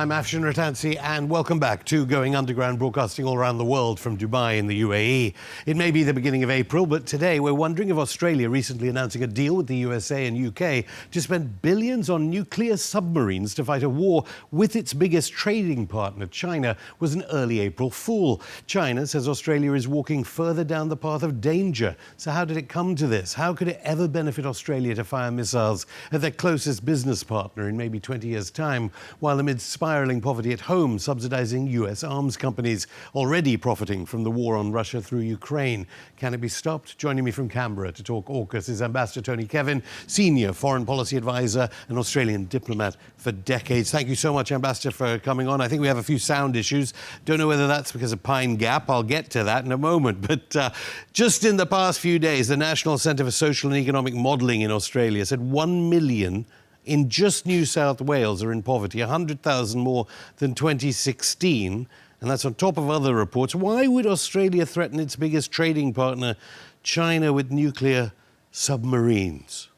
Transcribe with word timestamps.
I'm 0.00 0.08
Afshin 0.08 0.40
Rattansi, 0.40 0.98
and 0.98 1.28
welcome 1.28 1.58
back 1.58 1.84
to 1.84 2.06
Going 2.06 2.34
Underground, 2.34 2.78
broadcasting 2.78 3.26
all 3.26 3.34
around 3.34 3.58
the 3.58 3.66
world 3.66 4.00
from 4.00 4.16
Dubai 4.16 4.56
in 4.56 4.66
the 4.66 4.80
UAE. 4.80 5.34
It 5.66 5.76
may 5.76 5.90
be 5.90 6.04
the 6.04 6.14
beginning 6.14 6.42
of 6.42 6.48
April, 6.48 6.86
but 6.86 7.04
today 7.04 7.38
we're 7.38 7.52
wondering 7.52 7.90
if 7.90 7.98
Australia 7.98 8.48
recently 8.48 8.88
announcing 8.88 9.22
a 9.22 9.26
deal 9.26 9.54
with 9.54 9.66
the 9.66 9.76
USA 9.76 10.26
and 10.26 10.38
UK 10.38 10.86
to 11.10 11.20
spend 11.20 11.60
billions 11.60 12.08
on 12.08 12.30
nuclear 12.30 12.78
submarines 12.78 13.54
to 13.56 13.62
fight 13.62 13.82
a 13.82 13.90
war 13.90 14.24
with 14.50 14.74
its 14.74 14.94
biggest 14.94 15.34
trading 15.34 15.86
partner, 15.86 16.24
China, 16.24 16.78
was 16.98 17.12
an 17.12 17.22
early 17.30 17.60
April 17.60 17.90
fool. 17.90 18.40
China 18.66 19.06
says 19.06 19.28
Australia 19.28 19.74
is 19.74 19.86
walking 19.86 20.24
further 20.24 20.64
down 20.64 20.88
the 20.88 20.96
path 20.96 21.22
of 21.22 21.42
danger. 21.42 21.94
So, 22.16 22.30
how 22.30 22.46
did 22.46 22.56
it 22.56 22.70
come 22.70 22.96
to 22.96 23.06
this? 23.06 23.34
How 23.34 23.52
could 23.52 23.68
it 23.68 23.80
ever 23.82 24.08
benefit 24.08 24.46
Australia 24.46 24.94
to 24.94 25.04
fire 25.04 25.30
missiles 25.30 25.84
at 26.10 26.22
their 26.22 26.30
closest 26.30 26.86
business 26.86 27.22
partner 27.22 27.68
in 27.68 27.76
maybe 27.76 28.00
20 28.00 28.26
years' 28.26 28.50
time, 28.50 28.90
while 29.18 29.38
amid 29.38 29.60
spiraling 29.90 30.20
poverty 30.20 30.52
at 30.52 30.60
home, 30.60 31.00
subsidizing 31.00 31.66
US 31.66 32.04
arms 32.04 32.36
companies 32.36 32.86
already 33.12 33.56
profiting 33.56 34.06
from 34.06 34.22
the 34.22 34.30
war 34.30 34.56
on 34.56 34.70
Russia 34.70 35.02
through 35.02 35.18
Ukraine. 35.18 35.84
Can 36.16 36.32
it 36.32 36.40
be 36.40 36.46
stopped? 36.46 36.96
Joining 36.96 37.24
me 37.24 37.32
from 37.32 37.48
Canberra 37.48 37.90
to 37.90 38.02
talk 38.04 38.26
AUKUS 38.26 38.68
is 38.68 38.82
Ambassador 38.82 39.20
Tony 39.20 39.46
Kevin, 39.46 39.82
Senior 40.06 40.52
Foreign 40.52 40.86
Policy 40.86 41.16
Advisor 41.16 41.68
and 41.88 41.98
Australian 41.98 42.44
diplomat 42.44 42.96
for 43.16 43.32
decades. 43.32 43.90
Thank 43.90 44.06
you 44.06 44.14
so 44.14 44.32
much, 44.32 44.52
Ambassador, 44.52 44.92
for 44.92 45.18
coming 45.18 45.48
on. 45.48 45.60
I 45.60 45.66
think 45.66 45.80
we 45.80 45.88
have 45.88 45.98
a 45.98 46.04
few 46.04 46.20
sound 46.20 46.54
issues. 46.54 46.94
Don't 47.24 47.38
know 47.38 47.48
whether 47.48 47.66
that's 47.66 47.90
because 47.90 48.12
of 48.12 48.22
Pine 48.22 48.54
Gap. 48.54 48.88
I'll 48.88 49.02
get 49.02 49.28
to 49.30 49.42
that 49.42 49.64
in 49.64 49.72
a 49.72 49.78
moment. 49.78 50.20
But 50.30 50.54
uh, 50.54 50.70
just 51.12 51.44
in 51.44 51.56
the 51.56 51.66
past 51.66 51.98
few 51.98 52.20
days, 52.20 52.46
the 52.46 52.56
National 52.56 52.96
Centre 52.96 53.24
for 53.24 53.32
Social 53.32 53.70
and 53.70 53.80
Economic 53.80 54.14
Modelling 54.14 54.60
in 54.60 54.70
Australia 54.70 55.26
said 55.26 55.40
1 55.40 55.90
million 55.90 56.46
in 56.90 57.08
just 57.08 57.46
New 57.46 57.64
South 57.66 58.00
Wales 58.00 58.42
are 58.42 58.50
in 58.50 58.64
poverty, 58.64 58.98
100,000 58.98 59.80
more 59.80 60.08
than 60.38 60.56
2016. 60.56 61.86
And 62.20 62.30
that's 62.30 62.44
on 62.44 62.54
top 62.54 62.76
of 62.76 62.90
other 62.90 63.14
reports. 63.14 63.54
Why 63.54 63.86
would 63.86 64.06
Australia 64.06 64.66
threaten 64.66 64.98
its 64.98 65.14
biggest 65.14 65.52
trading 65.52 65.94
partner, 65.94 66.34
China, 66.82 67.32
with 67.32 67.52
nuclear 67.52 68.10
submarines? 68.50 69.68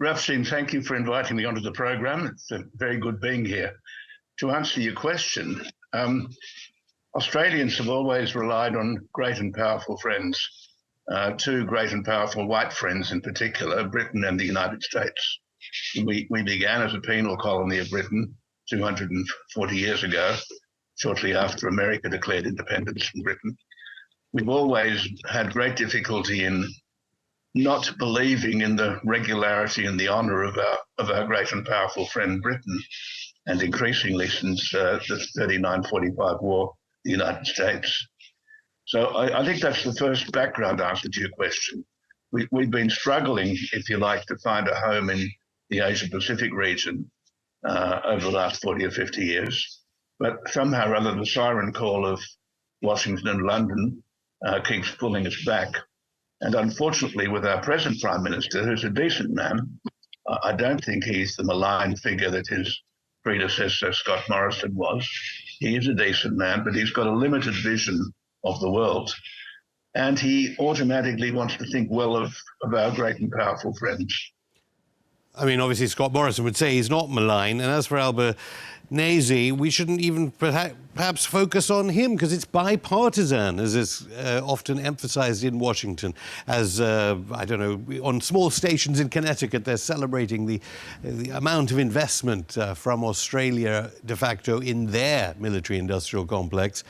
Rafshin, 0.00 0.48
thank 0.48 0.72
you 0.72 0.80
for 0.80 0.96
inviting 0.96 1.36
me 1.36 1.44
onto 1.44 1.60
the 1.60 1.72
program. 1.72 2.26
It's 2.26 2.50
very 2.76 2.96
good 2.96 3.20
being 3.20 3.44
here. 3.44 3.78
To 4.38 4.50
answer 4.52 4.80
your 4.80 4.94
question, 4.94 5.62
um, 5.92 6.30
Australians 7.16 7.76
have 7.76 7.90
always 7.90 8.34
relied 8.34 8.76
on 8.76 9.06
great 9.12 9.40
and 9.40 9.52
powerful 9.52 9.98
friends, 9.98 10.40
uh, 11.12 11.32
two 11.32 11.66
great 11.66 11.92
and 11.92 12.02
powerful 12.02 12.48
white 12.48 12.72
friends 12.72 13.12
in 13.12 13.20
particular, 13.20 13.86
Britain 13.86 14.24
and 14.24 14.40
the 14.40 14.46
United 14.46 14.82
States. 14.82 15.40
We, 16.04 16.26
we 16.30 16.42
began 16.42 16.82
as 16.82 16.94
a 16.94 17.00
penal 17.00 17.36
colony 17.36 17.78
of 17.78 17.90
Britain 17.90 18.34
240 18.70 19.76
years 19.76 20.04
ago, 20.04 20.36
shortly 20.98 21.34
after 21.34 21.68
America 21.68 22.08
declared 22.08 22.46
independence 22.46 23.08
from 23.08 23.22
Britain. 23.22 23.56
We've 24.32 24.48
always 24.48 25.08
had 25.30 25.52
great 25.52 25.76
difficulty 25.76 26.44
in 26.44 26.68
not 27.54 27.90
believing 27.98 28.60
in 28.60 28.76
the 28.76 29.00
regularity 29.04 29.86
and 29.86 29.98
the 29.98 30.08
honour 30.08 30.42
of 30.42 30.58
our 30.58 30.78
of 30.98 31.10
our 31.10 31.26
great 31.26 31.52
and 31.52 31.64
powerful 31.64 32.06
friend 32.06 32.42
Britain, 32.42 32.78
and 33.46 33.62
increasingly 33.62 34.28
since 34.28 34.74
uh, 34.74 34.98
the 35.08 35.26
39-45 35.38 36.42
war, 36.42 36.74
the 37.04 37.12
United 37.12 37.46
States. 37.46 38.06
So 38.86 39.06
I, 39.16 39.40
I, 39.40 39.44
think 39.44 39.60
that's 39.60 39.84
the 39.84 39.94
first 39.94 40.32
background 40.32 40.80
answer 40.80 41.08
to 41.08 41.20
your 41.20 41.30
question. 41.30 41.84
We, 42.32 42.48
we've 42.50 42.70
been 42.70 42.90
struggling, 42.90 43.56
if 43.72 43.88
you 43.88 43.98
like, 43.98 44.24
to 44.26 44.36
find 44.38 44.66
a 44.66 44.74
home 44.74 45.08
in 45.10 45.30
the 45.70 45.80
Asia 45.80 46.08
Pacific 46.10 46.52
region 46.52 47.10
uh, 47.66 48.00
over 48.04 48.24
the 48.24 48.30
last 48.30 48.62
40 48.62 48.84
or 48.84 48.90
50 48.90 49.24
years. 49.24 49.80
But 50.18 50.48
somehow 50.48 50.90
or 50.90 50.96
other, 50.96 51.14
the 51.14 51.26
siren 51.26 51.72
call 51.72 52.06
of 52.06 52.20
Washington 52.82 53.28
and 53.28 53.42
London 53.42 54.02
uh, 54.44 54.60
keeps 54.60 54.90
pulling 54.90 55.26
us 55.26 55.44
back. 55.44 55.68
And 56.40 56.54
unfortunately, 56.54 57.28
with 57.28 57.44
our 57.44 57.60
present 57.60 58.00
Prime 58.00 58.22
Minister, 58.22 58.64
who's 58.64 58.84
a 58.84 58.90
decent 58.90 59.30
man, 59.30 59.80
I 60.42 60.52
don't 60.52 60.84
think 60.84 61.04
he's 61.04 61.36
the 61.36 61.44
malign 61.44 61.96
figure 61.96 62.30
that 62.30 62.46
his 62.46 62.82
predecessor, 63.24 63.92
Scott 63.92 64.24
Morrison, 64.28 64.74
was. 64.74 65.08
He 65.58 65.76
is 65.76 65.88
a 65.88 65.94
decent 65.94 66.36
man, 66.36 66.62
but 66.64 66.74
he's 66.74 66.92
got 66.92 67.06
a 67.06 67.12
limited 67.12 67.54
vision 67.62 68.00
of 68.44 68.60
the 68.60 68.70
world. 68.70 69.12
And 69.94 70.18
he 70.18 70.54
automatically 70.58 71.32
wants 71.32 71.56
to 71.56 71.66
think 71.66 71.88
well 71.90 72.16
of, 72.16 72.32
of 72.62 72.74
our 72.74 72.94
great 72.94 73.18
and 73.18 73.32
powerful 73.32 73.74
friends. 73.74 74.14
I 75.38 75.44
mean, 75.44 75.60
obviously, 75.60 75.86
Scott 75.86 76.12
Morrison 76.12 76.44
would 76.44 76.56
say 76.56 76.72
he's 76.72 76.90
not 76.90 77.10
malign. 77.10 77.60
And 77.60 77.70
as 77.70 77.86
for 77.86 77.98
Albanese, 77.98 79.52
we 79.52 79.70
shouldn't 79.70 80.00
even 80.00 80.32
perhaps 80.32 81.24
focus 81.24 81.70
on 81.70 81.90
him 81.90 82.14
because 82.14 82.32
it's 82.32 82.44
bipartisan, 82.44 83.60
as 83.60 83.76
is 83.76 84.08
uh, 84.18 84.40
often 84.44 84.80
emphasized 84.80 85.44
in 85.44 85.60
Washington. 85.60 86.12
As, 86.48 86.80
uh, 86.80 87.18
I 87.32 87.44
don't 87.44 87.60
know, 87.60 88.02
on 88.02 88.20
small 88.20 88.50
stations 88.50 88.98
in 88.98 89.08
Connecticut, 89.08 89.64
they're 89.64 89.76
celebrating 89.76 90.44
the, 90.46 90.60
the 91.04 91.30
amount 91.30 91.70
of 91.70 91.78
investment 91.78 92.58
uh, 92.58 92.74
from 92.74 93.04
Australia 93.04 93.92
de 94.06 94.16
facto 94.16 94.58
in 94.58 94.86
their 94.86 95.36
military 95.38 95.78
industrial 95.78 96.26
complex, 96.26 96.82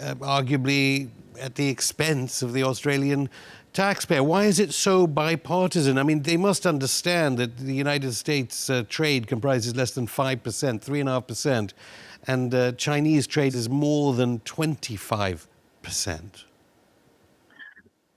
uh, 0.00 0.16
arguably 0.16 1.10
at 1.40 1.54
the 1.54 1.68
expense 1.68 2.42
of 2.42 2.52
the 2.52 2.64
Australian 2.64 3.28
taxpayer. 3.74 4.22
Why 4.22 4.44
is 4.44 4.58
it 4.58 4.72
so 4.72 5.06
bipartisan? 5.06 5.98
I 5.98 6.04
mean, 6.04 6.22
they 6.22 6.38
must 6.38 6.64
understand 6.64 7.36
that 7.38 7.58
the 7.58 7.74
United 7.74 8.14
States 8.14 8.70
uh, 8.70 8.84
trade 8.88 9.26
comprises 9.26 9.76
less 9.76 9.90
than 9.90 10.06
5%, 10.06 10.40
3.5%, 10.40 11.72
and 12.26 12.54
uh, 12.54 12.72
Chinese 12.72 13.26
trade 13.26 13.54
is 13.54 13.68
more 13.68 14.14
than 14.14 14.38
25%. 14.40 15.46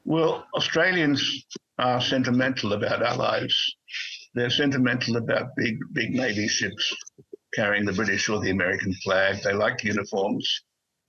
Well, 0.06 0.46
Australians 0.56 1.46
are 1.80 2.00
sentimental 2.00 2.72
about 2.74 3.04
allies. 3.04 3.54
They're 4.36 4.50
sentimental 4.50 5.18
about 5.18 5.50
big, 5.58 5.80
big 5.92 6.14
Navy 6.14 6.48
ships 6.48 6.96
carrying 7.54 7.86
the 7.86 7.94
British 7.94 8.30
or 8.30 8.40
the 8.40 8.52
American 8.52 8.94
flag. 9.04 9.42
They 9.44 9.54
like 9.54 9.84
uniforms, 9.84 10.62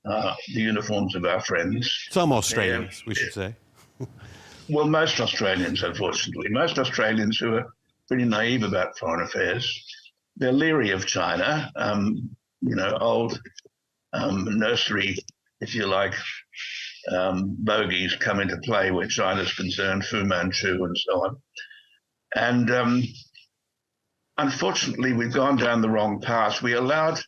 uh, 0.04 0.34
the 0.54 0.60
uniforms 0.60 1.15
of 1.15 1.25
our 1.26 1.41
friends. 1.42 2.09
Some 2.10 2.32
Australians, 2.32 3.04
we 3.06 3.15
should 3.15 3.32
say. 3.32 3.54
well, 4.71 4.87
most 4.87 5.21
Australians, 5.21 5.83
unfortunately, 5.83 6.49
most 6.51 6.79
Australians 6.79 7.39
who 7.39 7.55
are 7.55 7.67
pretty 8.06 8.25
naive 8.25 8.62
about 8.62 8.99
foreign 8.99 9.23
affairs, 9.23 9.67
they're 10.37 10.53
leery 10.53 10.91
of 10.91 11.06
China. 11.06 11.71
Um, 11.77 12.37
you 12.61 12.75
know, 12.75 12.97
old 13.01 13.41
um, 14.12 14.59
nursery, 14.59 15.17
if 15.61 15.75
you 15.75 15.87
like, 15.87 16.15
um, 17.12 17.57
bogies 17.59 18.17
come 18.17 18.41
into 18.41 18.59
play 18.59 18.91
where 18.91 19.07
China's 19.07 19.53
concerned, 19.55 20.05
Fu 20.05 20.25
Manchu 20.25 20.84
and 20.84 20.97
so 20.97 21.25
on. 21.25 21.37
And 22.34 22.71
um, 22.71 23.03
unfortunately, 24.37 25.12
we've 25.12 25.33
gone 25.33 25.57
down 25.57 25.81
the 25.81 25.91
wrong 25.91 26.21
path. 26.21 26.62
We 26.62 26.75
allowed 26.75 27.21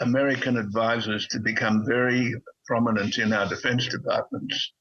American 0.00 0.56
advisors 0.56 1.28
to 1.28 1.40
become 1.40 1.84
very 1.86 2.34
prominent 2.66 3.18
in 3.18 3.32
our 3.32 3.46
defense 3.46 3.86
departments 3.86 4.72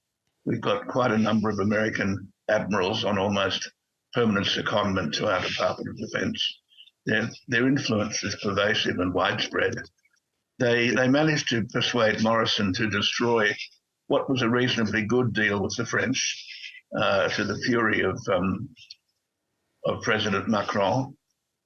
We've 0.45 0.61
got 0.61 0.87
quite 0.87 1.11
a 1.11 1.17
number 1.17 1.49
of 1.49 1.59
American 1.59 2.31
admirals 2.49 3.05
on 3.05 3.17
almost 3.17 3.71
permanent 4.13 4.45
secondment 4.45 5.13
to 5.13 5.31
our 5.31 5.41
Department 5.41 5.89
of 5.89 5.97
Defense. 5.97 6.59
Their, 7.05 7.29
their 7.47 7.67
influence 7.67 8.23
is 8.23 8.35
pervasive 8.41 8.99
and 8.99 9.13
widespread. 9.13 9.75
They, 10.59 10.89
they 10.89 11.07
managed 11.07 11.49
to 11.49 11.65
persuade 11.65 12.21
Morrison 12.21 12.73
to 12.73 12.89
destroy 12.89 13.55
what 14.07 14.29
was 14.29 14.41
a 14.41 14.49
reasonably 14.49 15.05
good 15.05 15.33
deal 15.33 15.61
with 15.61 15.75
the 15.77 15.85
French 15.85 16.45
uh, 16.97 17.29
to 17.29 17.43
the 17.45 17.57
fury 17.65 18.01
of, 18.01 18.19
um, 18.31 18.69
of 19.85 20.01
President 20.03 20.47
Macron. 20.47 21.15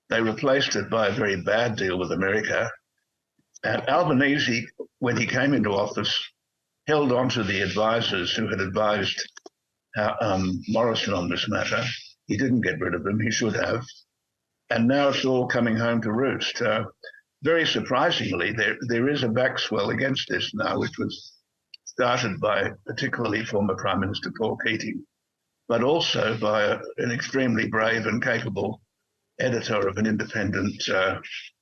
They 0.10 0.22
replaced 0.22 0.76
it 0.76 0.90
by 0.90 1.08
a 1.08 1.12
very 1.12 1.42
bad 1.42 1.76
deal 1.76 2.00
with 2.00 2.12
America. 2.12 2.70
And 3.64 3.82
Albanese, 3.90 4.68
when 5.00 5.18
he 5.18 5.26
came 5.26 5.54
into 5.54 5.72
office, 5.72 6.18
held 6.88 7.12
on 7.12 7.30
to 7.30 7.44
the 7.44 7.62
advisors 7.62 8.34
who 8.34 8.48
had 8.48 8.62
advised 8.62 9.22
uh, 9.98 10.14
um, 10.22 10.62
Morrison 10.70 11.14
on 11.14 11.30
this 11.30 11.50
matter. 11.50 11.84
He 12.28 12.38
didn't 12.38 12.62
get 12.62 12.80
rid 12.80 12.94
of 12.94 13.04
them, 13.04 13.20
he 13.20 13.32
should 13.32 13.56
have. 13.56 13.84
And 14.70 14.88
now 14.88 15.10
it's 15.10 15.26
all 15.26 15.48
coming 15.48 15.76
home 15.76 16.02
to 16.02 16.12
roost. 16.12 16.62
Uh, 16.62 16.86
very 17.44 17.66
surprisingly, 17.66 18.52
there, 18.54 18.78
there 18.88 19.10
is 19.10 19.24
a 19.24 19.28
backswell 19.28 19.94
against 19.94 20.28
this 20.30 20.52
now, 20.54 20.80
which 20.80 20.98
was 20.98 21.34
started 21.86 22.40
by 22.40 22.72
particularly 22.86 23.44
former 23.44 23.76
Prime 23.76 24.00
Minister 24.00 24.32
Paul 24.40 24.58
Keating, 24.58 25.06
but 25.68 25.84
also 25.84 26.38
by 26.38 26.64
a, 26.64 26.80
an 26.98 27.12
extremely 27.12 27.68
brave 27.68 28.06
and 28.06 28.24
capable 28.24 28.82
editor 29.40 29.88
of 29.88 29.98
an 29.98 30.08
independent 30.08 30.88
uh, 30.90 31.20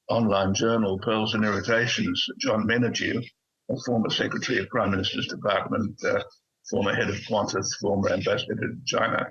online 0.09 0.53
journal, 0.53 0.99
Pearls 0.99 1.33
and 1.33 1.43
Irritations, 1.43 2.25
John 2.39 2.67
Menadue, 2.67 3.17
a 3.17 3.23
former 3.85 4.09
Secretary 4.09 4.59
of 4.59 4.69
Prime 4.69 4.91
Minister's 4.91 5.27
Department, 5.27 5.99
uh, 6.03 6.21
former 6.69 6.93
head 6.93 7.09
of 7.09 7.15
Qantas, 7.15 7.67
former 7.81 8.09
ambassador 8.11 8.55
to 8.55 8.75
China. 8.85 9.27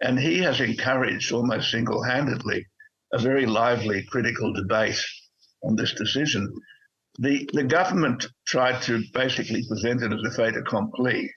And 0.00 0.18
he 0.18 0.38
has 0.38 0.60
encouraged 0.60 1.32
almost 1.32 1.70
single 1.70 2.02
handedly 2.02 2.66
a 3.12 3.18
very 3.18 3.46
lively 3.46 4.04
critical 4.10 4.52
debate 4.52 5.00
on 5.62 5.76
this 5.76 5.94
decision. 5.94 6.52
The, 7.20 7.48
the 7.52 7.62
government 7.62 8.26
tried 8.46 8.82
to 8.82 9.02
basically 9.12 9.64
present 9.68 10.02
it 10.02 10.12
as 10.12 10.22
a 10.24 10.36
fait 10.36 10.56
accompli, 10.56 11.30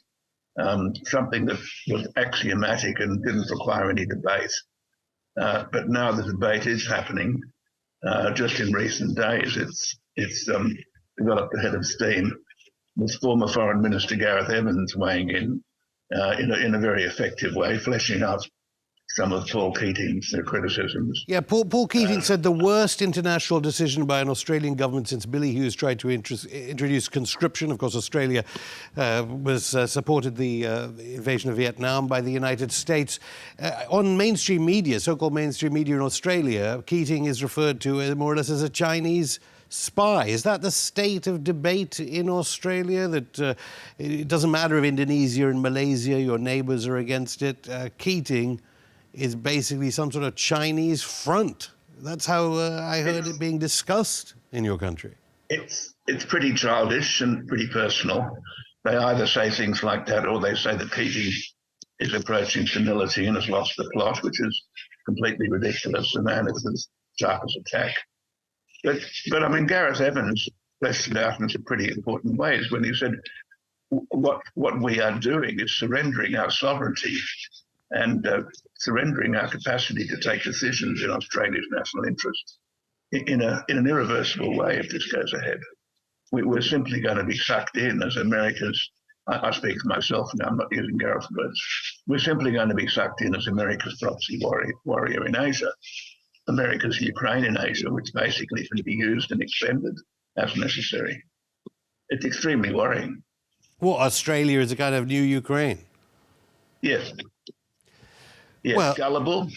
um, 0.60 0.94
something 1.06 1.46
that 1.46 1.60
was 1.88 2.08
axiomatic 2.16 3.00
and 3.00 3.24
didn't 3.24 3.52
require 3.52 3.92
any 3.92 4.08
debate. 4.08 4.52
Uh, 5.40 5.66
but 5.72 5.88
now 5.88 6.12
the 6.12 6.24
debate 6.24 6.66
is 6.66 6.88
happening. 6.88 7.40
Uh, 8.06 8.32
just 8.32 8.60
in 8.60 8.72
recent 8.74 9.16
days, 9.16 9.58
it's 9.58 9.98
it's 10.16 10.50
um, 10.50 10.76
developed 11.18 11.54
the 11.54 11.62
head 11.62 11.76
of 11.76 11.86
steam 11.86 12.32
with 12.96 13.14
former 13.22 13.48
Foreign 13.48 13.82
Minister 13.82 14.16
Gareth 14.16 14.50
Evans 14.50 14.96
weighing 14.96 15.30
in 15.30 15.64
uh, 16.16 16.36
in, 16.40 16.52
a, 16.52 16.56
in 16.56 16.76
a 16.76 16.80
very 16.80 17.04
effective 17.04 17.54
way, 17.56 17.78
fleshing 17.78 18.24
out 18.24 18.48
some 19.10 19.32
of 19.32 19.48
Paul 19.48 19.72
Keating's 19.72 20.34
criticisms. 20.46 21.24
Yeah, 21.28 21.40
Paul, 21.40 21.66
Paul 21.66 21.88
Keating 21.88 22.18
uh, 22.18 22.22
said 22.22 22.44
the 22.44 22.52
worst 22.52 23.02
international 23.02 23.60
decision 23.60 24.06
by 24.06 24.20
an 24.20 24.30
Australian 24.30 24.76
government 24.76 25.08
since 25.08 25.26
Billy 25.26 25.52
Hughes 25.52 25.76
tried 25.76 26.00
to 26.00 26.10
introduce 26.10 27.08
conscription. 27.08 27.72
Of 27.72 27.78
course, 27.78 27.96
Australia 27.96 28.44
uh, 28.96 29.26
was 29.28 29.74
uh, 29.74 29.88
supported 29.88 30.36
the 30.36 30.68
uh, 30.68 30.88
invasion 31.00 31.50
of 31.50 31.58
Vietnam 31.58 32.08
by 32.08 32.22
the 32.22 32.32
United 32.32 32.72
States. 32.72 33.20
Uh, 33.60 33.72
on 33.90 34.18
mainstream 34.18 34.66
media, 34.66 35.00
so-called 35.00 35.34
mainstream 35.34 35.74
media 35.74 35.96
in 35.96 36.02
Australia, 36.02 36.84
Keating 36.86 37.26
is 37.26 37.42
referred 37.42 37.80
to 37.82 38.14
more 38.16 38.34
or 38.34 38.36
less 38.36 38.50
as 38.50 38.62
a 38.62 38.70
Chinese 38.70 39.40
spy. 39.70 40.28
Is 40.28 40.44
that 40.44 40.62
the 40.62 40.72
state 40.72 41.28
of 41.28 41.44
debate 41.44 42.00
in 42.00 42.30
Australia? 42.30 43.08
That 43.08 43.40
uh, 43.40 43.54
it 43.98 44.28
doesn't 44.28 44.52
matter 44.52 44.78
if 44.78 44.84
Indonesia 44.84 45.48
and 45.48 45.62
Malaysia, 45.62 46.20
your 46.20 46.38
neighbours, 46.38 46.88
are 46.88 46.98
against 46.98 47.42
it. 47.42 47.68
Uh, 47.70 47.90
Keating 47.98 48.62
is 49.14 49.36
basically 49.36 49.92
some 49.92 50.12
sort 50.12 50.24
of 50.24 50.36
Chinese 50.36 51.02
front. 51.02 51.72
That's 52.00 52.26
how 52.26 52.54
uh, 52.54 52.82
I 52.84 53.02
heard 53.02 53.26
it 53.28 53.40
being 53.40 53.58
discussed 53.58 54.36
in 54.52 54.64
your 54.64 54.78
country. 54.78 55.16
It's 55.50 55.94
it's 56.08 56.26
pretty 56.26 56.54
childish 56.54 57.22
and 57.22 57.48
pretty 57.48 57.68
personal. 57.68 58.38
They 58.84 58.96
either 58.96 59.28
say 59.28 59.50
things 59.50 59.84
like 59.84 60.06
that, 60.06 60.28
or 60.28 60.40
they 60.40 60.56
say 60.56 60.76
that 60.76 60.92
Keating 60.92 61.34
is 62.00 62.14
approaching 62.14 62.68
senility 62.68 63.26
and 63.26 63.36
has 63.36 63.50
lost 63.50 63.74
the 63.78 63.90
plot, 63.94 64.22
which 64.24 64.40
is 64.40 64.64
completely 65.06 65.50
ridiculous. 65.50 66.14
The 66.14 66.22
man 66.22 66.48
is 66.48 66.66
as 66.72 66.88
sharp 67.20 67.42
as 67.44 67.56
a 67.60 67.64
tack. 67.78 67.96
But, 68.84 68.98
but 69.30 69.44
I 69.44 69.50
mean, 69.50 69.68
Gareth 69.68 70.02
Evans 70.02 70.48
fleshed 70.80 71.10
it 71.10 71.18
out 71.18 71.40
in 71.40 71.50
some 71.50 71.64
pretty 71.64 71.90
important 71.90 72.38
ways 72.38 72.72
when 72.72 72.84
he 72.84 72.94
said, 72.94 73.14
what, 73.90 74.42
what 74.56 74.82
we 74.82 75.00
are 75.02 75.18
doing 75.20 75.60
is 75.60 75.78
surrendering 75.78 76.36
our 76.36 76.52
sovereignty 76.52 77.18
and 77.92 78.28
uh, 78.28 78.42
surrendering 78.80 79.36
our 79.36 79.48
capacity 79.48 80.06
to 80.08 80.20
take 80.20 80.44
decisions 80.44 81.04
in 81.04 81.10
Australia's 81.10 81.68
national 81.72 82.06
interest 82.06 82.60
in, 83.12 83.42
a, 83.42 83.64
in 83.70 83.78
an 83.78 83.88
irreversible 83.88 84.58
way 84.58 84.78
if 84.78 84.90
this 84.90 85.12
goes 85.12 85.34
ahead. 85.34 85.60
We, 86.32 86.42
are 86.42 86.62
simply 86.62 87.00
going 87.00 87.18
to 87.18 87.24
be 87.24 87.38
sucked 87.38 87.78
in 87.78 88.04
as 88.04 88.18
America's, 88.18 88.90
I, 89.28 89.48
I 89.48 89.52
speak 89.52 89.80
for 89.80 89.88
myself 89.88 90.30
now, 90.36 90.48
I'm 90.48 90.58
not 90.58 90.68
using 90.72 90.98
Gareth's 90.98 91.32
words, 91.32 91.60
we're 92.08 92.20
simply 92.20 92.52
going 92.52 92.70
to 92.70 92.76
be 92.76 92.88
sucked 92.88 93.22
in 93.22 93.34
as 93.34 93.48
America's 93.48 93.98
proxy 94.02 94.40
warrior, 94.42 94.74
warrior 94.84 95.26
in 95.26 95.38
Asia. 95.38 95.72
America's 96.48 97.00
Ukraine 97.02 97.44
in 97.44 97.58
Asia, 97.60 97.92
which 97.92 98.14
basically 98.14 98.68
can 98.68 98.84
be 98.84 98.94
used 98.94 99.32
and 99.32 99.42
expended 99.42 99.96
as 100.38 100.56
necessary. 100.56 101.24
It's 102.10 102.26
extremely 102.26 102.74
worrying. 102.74 103.22
Well, 103.80 103.96
Australia 103.96 104.60
is 104.60 104.72
a 104.72 104.76
kind 104.76 104.96
of 104.96 105.08
new 105.08 105.22
Ukraine. 105.22 105.80
Yes. 106.82 107.14
Yes, 108.64 108.78
well, 108.78 108.96
gullible 108.96 109.50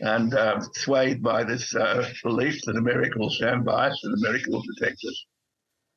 and 0.00 0.34
uh, 0.34 0.60
swayed 0.74 1.22
by 1.22 1.44
this 1.44 1.74
uh, 1.74 2.08
belief 2.22 2.60
that 2.64 2.76
America 2.76 3.18
will 3.18 3.30
stand 3.30 3.64
by 3.64 3.88
us 3.88 4.00
and 4.04 4.14
America 4.14 4.50
will 4.50 4.64
protect 4.74 4.98
us. 5.04 5.26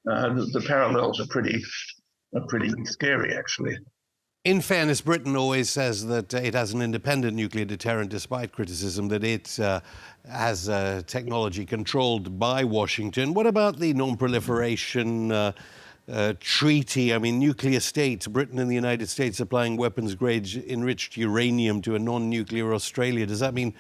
Uh, 0.10 0.34
the, 0.34 0.46
the 0.60 0.62
parallels 0.62 1.20
are 1.22 1.28
pretty, 1.28 1.64
are 2.36 2.46
pretty 2.48 2.70
scary, 2.86 3.34
actually. 3.36 3.78
In 4.46 4.60
fairness, 4.60 5.00
Britain 5.00 5.38
always 5.38 5.70
says 5.70 6.06
that 6.08 6.34
it 6.34 6.54
has 6.54 6.74
an 6.74 6.82
independent 6.82 7.34
nuclear 7.34 7.64
deterrent, 7.64 8.10
despite 8.10 8.52
criticism 8.52 9.08
that 9.08 9.24
it 9.24 9.58
uh, 9.58 9.80
has 10.30 10.68
uh, 10.68 11.02
technology 11.08 11.66
controlled 11.66 12.38
by 12.38 12.66
Washington. 12.66 13.34
What 13.34 13.48
about 13.48 13.80
the 13.80 13.94
non 13.94 14.18
proliferation 14.18 15.32
uh, 15.32 15.54
uh, 16.12 16.34
treaty? 16.42 17.14
I 17.14 17.20
mean, 17.20 17.40
nuclear 17.40 17.80
states, 17.80 18.28
Britain 18.28 18.60
and 18.60 18.70
the 18.70 18.76
United 18.76 19.08
States 19.08 19.40
applying 19.40 19.78
weapons 19.78 20.14
grade 20.14 20.54
enriched 20.68 21.16
uranium 21.16 21.82
to 21.84 21.96
a 21.96 22.00
non 22.00 22.30
nuclear 22.30 22.74
Australia. 22.74 23.26
Does 23.26 23.40
that 23.40 23.54
mean, 23.54 23.74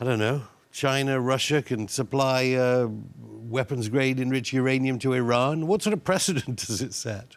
I 0.00 0.06
don't 0.06 0.18
know, 0.18 0.40
China, 0.72 1.20
Russia 1.20 1.60
can 1.60 1.86
supply 1.86 2.52
uh, 2.52 2.88
weapons 3.20 3.90
grade 3.90 4.20
enriched 4.20 4.54
uranium 4.54 4.98
to 5.00 5.12
Iran? 5.12 5.66
What 5.66 5.82
sort 5.82 5.92
of 5.92 6.02
precedent 6.12 6.66
does 6.66 6.80
it 6.80 6.94
set? 6.94 7.36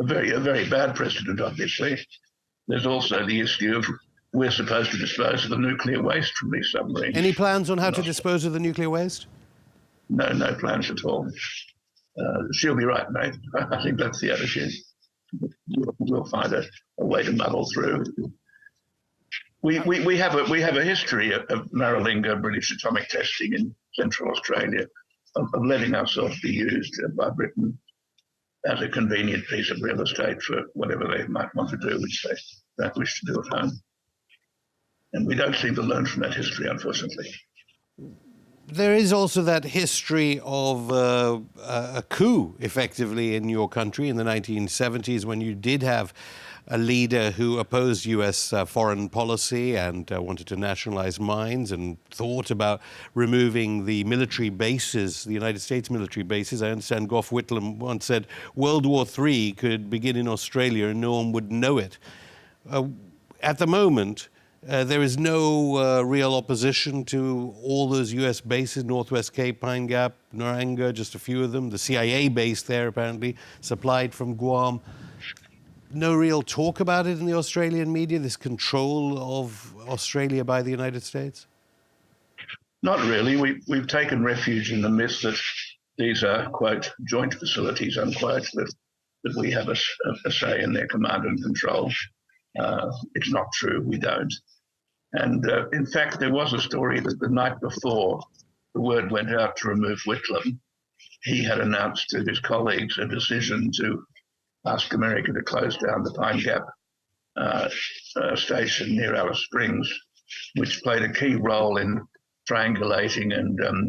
A 0.00 0.04
very 0.04 0.30
a 0.30 0.40
very 0.40 0.68
bad 0.68 0.94
precedent, 0.94 1.40
obviously. 1.40 1.98
There's 2.68 2.86
also 2.86 3.26
the 3.26 3.40
issue 3.40 3.76
of 3.76 3.86
we're 4.32 4.50
supposed 4.50 4.90
to 4.92 4.98
dispose 4.98 5.44
of 5.44 5.50
the 5.50 5.58
nuclear 5.58 6.02
waste 6.02 6.32
from 6.38 6.50
these 6.50 6.70
submarines. 6.70 7.16
Any 7.16 7.32
plans 7.32 7.68
on 7.68 7.78
how 7.78 7.90
to 7.90 8.02
dispose 8.02 8.44
of 8.44 8.52
the 8.52 8.60
nuclear 8.60 8.88
waste? 8.88 9.26
No, 10.08 10.32
no 10.32 10.54
plans 10.54 10.90
at 10.90 11.04
all. 11.04 11.28
Uh, 12.18 12.42
she'll 12.52 12.76
be 12.76 12.84
right, 12.84 13.10
mate. 13.10 13.34
I 13.70 13.82
think 13.82 13.98
that's 13.98 14.20
the 14.20 14.32
attitude. 14.32 14.72
We'll, 15.68 15.94
we'll 15.98 16.24
find 16.24 16.52
a, 16.52 16.64
a, 17.00 17.06
way 17.06 17.22
to 17.22 17.32
muddle 17.32 17.68
through. 17.72 18.04
We, 19.62 19.80
we, 19.80 20.04
we, 20.04 20.18
have 20.18 20.34
a, 20.34 20.44
we 20.44 20.60
have 20.60 20.76
a 20.76 20.84
history 20.84 21.32
of, 21.32 21.42
of 21.48 21.70
Maralinga 21.70 22.40
British 22.42 22.70
atomic 22.70 23.08
testing 23.08 23.54
in 23.54 23.74
Central 23.94 24.30
Australia, 24.30 24.86
of, 25.36 25.48
of 25.54 25.64
letting 25.64 25.94
ourselves 25.94 26.38
be 26.40 26.50
used 26.50 27.00
by 27.16 27.30
Britain 27.30 27.78
as 28.66 28.80
a 28.80 28.88
convenient 28.88 29.46
piece 29.46 29.70
of 29.70 29.80
real 29.82 30.00
estate 30.00 30.40
for 30.42 30.62
whatever 30.74 31.06
they 31.08 31.26
might 31.26 31.54
want 31.54 31.70
to 31.70 31.76
do, 31.76 32.00
which 32.00 32.24
they 32.24 32.36
don't 32.82 32.96
wish 32.96 33.20
to 33.20 33.32
do 33.32 33.40
at 33.40 33.58
home. 33.58 33.72
And 35.14 35.26
we 35.26 35.34
don't 35.34 35.56
seem 35.56 35.74
to 35.74 35.82
learn 35.82 36.06
from 36.06 36.22
that 36.22 36.34
history, 36.34 36.68
unfortunately. 36.68 37.30
There 38.68 38.94
is 38.94 39.12
also 39.12 39.42
that 39.42 39.64
history 39.64 40.40
of 40.44 40.90
uh, 40.90 41.40
a 41.60 42.02
coup, 42.08 42.56
effectively, 42.60 43.34
in 43.34 43.48
your 43.48 43.68
country 43.68 44.08
in 44.08 44.16
the 44.16 44.24
1970s 44.24 45.24
when 45.24 45.40
you 45.40 45.54
did 45.54 45.82
have 45.82 46.14
a 46.68 46.78
leader 46.78 47.32
who 47.32 47.58
opposed 47.58 48.06
U.S. 48.06 48.52
Uh, 48.52 48.64
foreign 48.64 49.08
policy 49.08 49.76
and 49.76 50.10
uh, 50.12 50.22
wanted 50.22 50.46
to 50.46 50.56
nationalize 50.56 51.18
mines 51.18 51.72
and 51.72 52.02
thought 52.10 52.50
about 52.50 52.80
removing 53.14 53.84
the 53.84 54.04
military 54.04 54.48
bases, 54.48 55.24
the 55.24 55.32
United 55.32 55.58
States 55.58 55.90
military 55.90 56.22
bases. 56.22 56.62
I 56.62 56.70
understand 56.70 57.08
Gough 57.08 57.30
Whitlam 57.30 57.78
once 57.78 58.04
said 58.04 58.26
World 58.54 58.86
War 58.86 59.04
III 59.06 59.52
could 59.52 59.90
begin 59.90 60.16
in 60.16 60.28
Australia 60.28 60.86
and 60.88 61.00
no 61.00 61.14
one 61.14 61.32
would 61.32 61.50
know 61.50 61.78
it. 61.78 61.98
Uh, 62.70 62.84
at 63.42 63.58
the 63.58 63.66
moment, 63.66 64.28
uh, 64.68 64.84
there 64.84 65.02
is 65.02 65.18
no 65.18 65.76
uh, 65.76 66.02
real 66.02 66.34
opposition 66.34 67.04
to 67.04 67.52
all 67.64 67.88
those 67.88 68.12
US 68.12 68.40
bases, 68.40 68.84
Northwest 68.84 69.32
Cape, 69.32 69.60
Pine 69.60 69.88
Gap, 69.88 70.14
Nurrungar, 70.32 70.92
just 70.92 71.16
a 71.16 71.18
few 71.18 71.42
of 71.42 71.50
them. 71.50 71.70
The 71.70 71.78
CIA 71.78 72.28
base 72.28 72.62
there, 72.62 72.86
apparently, 72.86 73.34
supplied 73.60 74.14
from 74.14 74.34
Guam 74.36 74.80
no 75.94 76.14
real 76.14 76.42
talk 76.42 76.80
about 76.80 77.06
it 77.06 77.18
in 77.18 77.26
the 77.26 77.34
Australian 77.34 77.92
media, 77.92 78.18
this 78.18 78.36
control 78.36 79.18
of 79.18 79.74
Australia 79.88 80.44
by 80.44 80.62
the 80.62 80.70
United 80.70 81.02
States? 81.02 81.46
Not 82.82 83.00
really. 83.00 83.36
We, 83.36 83.60
we've 83.68 83.86
taken 83.86 84.24
refuge 84.24 84.72
in 84.72 84.82
the 84.82 84.90
myth 84.90 85.20
that 85.22 85.40
these 85.98 86.24
are, 86.24 86.48
quote, 86.50 86.90
joint 87.04 87.34
facilities, 87.34 87.96
unquote, 87.96 88.48
that, 88.54 88.72
that 89.24 89.36
we 89.36 89.50
have 89.52 89.68
a, 89.68 89.76
a 90.24 90.30
say 90.30 90.62
in 90.62 90.72
their 90.72 90.88
command 90.88 91.24
and 91.24 91.42
control. 91.42 91.92
Uh, 92.58 92.90
it's 93.14 93.30
not 93.30 93.46
true. 93.52 93.82
We 93.86 93.98
don't. 93.98 94.32
And 95.12 95.48
uh, 95.48 95.68
in 95.70 95.86
fact, 95.86 96.18
there 96.18 96.32
was 96.32 96.52
a 96.52 96.60
story 96.60 97.00
that 97.00 97.20
the 97.20 97.28
night 97.28 97.60
before 97.60 98.20
the 98.74 98.80
word 98.80 99.10
went 99.10 99.34
out 99.34 99.56
to 99.58 99.68
remove 99.68 100.00
Whitlam, 100.06 100.58
he 101.22 101.44
had 101.44 101.60
announced 101.60 102.08
to 102.10 102.24
his 102.24 102.40
colleagues 102.40 102.98
a 102.98 103.06
decision 103.06 103.70
to 103.76 104.04
ask 104.66 104.92
America 104.94 105.32
to 105.32 105.42
close 105.42 105.76
down 105.76 106.02
the 106.02 106.12
Pine 106.12 106.40
Gap 106.40 106.62
uh, 107.36 107.68
uh, 108.16 108.36
station 108.36 108.96
near 108.96 109.14
Alice 109.14 109.44
Springs, 109.44 109.90
which 110.56 110.82
played 110.82 111.02
a 111.02 111.12
key 111.12 111.34
role 111.34 111.78
in 111.78 112.00
triangulating 112.50 113.36
and 113.36 113.64
um, 113.64 113.86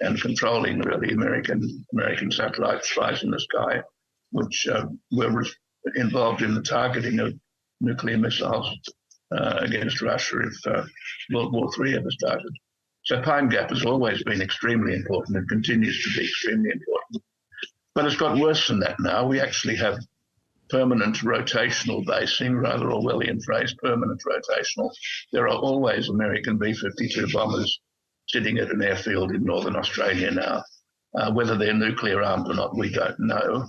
and 0.00 0.20
controlling 0.20 0.80
really 0.80 1.12
American 1.12 1.84
American 1.92 2.30
satellite 2.30 2.84
spies 2.84 3.22
in 3.22 3.30
the 3.30 3.40
sky, 3.40 3.82
which 4.30 4.66
uh, 4.68 4.86
were 5.12 5.44
involved 5.96 6.42
in 6.42 6.54
the 6.54 6.62
targeting 6.62 7.20
of 7.20 7.34
nuclear 7.80 8.18
missiles 8.18 8.78
uh, 9.32 9.58
against 9.60 10.02
Russia 10.02 10.40
if 10.40 10.66
uh, 10.66 10.84
World 11.32 11.52
War 11.52 11.68
III 11.78 11.96
ever 11.96 12.10
started. 12.10 12.52
So 13.04 13.20
Pine 13.22 13.48
Gap 13.48 13.70
has 13.70 13.84
always 13.84 14.22
been 14.24 14.42
extremely 14.42 14.94
important 14.94 15.36
and 15.36 15.48
continues 15.48 16.02
to 16.04 16.18
be 16.18 16.26
extremely 16.26 16.70
important. 16.70 17.22
But 17.94 18.06
it's 18.06 18.16
got 18.16 18.38
worse 18.38 18.68
than 18.68 18.80
that 18.80 19.00
now. 19.00 19.26
We 19.26 19.40
actually 19.40 19.76
have 19.76 19.98
permanent 20.68 21.16
rotational 21.16 22.06
basing, 22.06 22.56
rather 22.56 22.86
Orwellian 22.86 23.42
phrase, 23.44 23.74
permanent 23.82 24.22
rotational. 24.24 24.90
There 25.32 25.48
are 25.48 25.56
always 25.56 26.08
American 26.08 26.56
B 26.56 26.72
52 26.72 27.28
bombers 27.32 27.80
sitting 28.28 28.58
at 28.58 28.70
an 28.70 28.82
airfield 28.82 29.32
in 29.32 29.44
northern 29.44 29.76
Australia 29.76 30.30
now. 30.30 30.62
Uh, 31.14 31.32
whether 31.32 31.56
they're 31.58 31.74
nuclear 31.74 32.22
armed 32.22 32.48
or 32.48 32.54
not, 32.54 32.76
we 32.76 32.90
don't 32.90 33.18
know. 33.18 33.66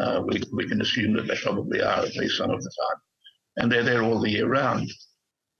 Uh, 0.00 0.22
we, 0.24 0.42
we 0.52 0.66
can 0.66 0.80
assume 0.80 1.12
that 1.12 1.26
they 1.26 1.36
probably 1.36 1.82
are 1.82 2.04
at 2.04 2.16
least 2.16 2.38
some 2.38 2.50
of 2.50 2.62
the 2.62 2.70
time. 2.70 3.00
And 3.58 3.70
they're 3.70 3.84
there 3.84 4.02
all 4.02 4.20
the 4.20 4.30
year 4.30 4.48
round. 4.48 4.90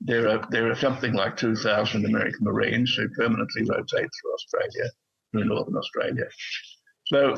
There 0.01 0.29
are, 0.31 0.49
there 0.51 0.71
are 0.71 0.77
something 0.77 1.13
like 1.13 1.37
2,000 1.37 2.07
American 2.07 2.45
Marines 2.45 2.95
who 2.95 3.09
permanently 3.11 3.65
rotate 3.69 3.89
through 3.91 4.35
Australia, 4.35 4.91
through 5.31 5.45
northern 5.45 5.77
Australia. 5.77 6.25
So 7.07 7.37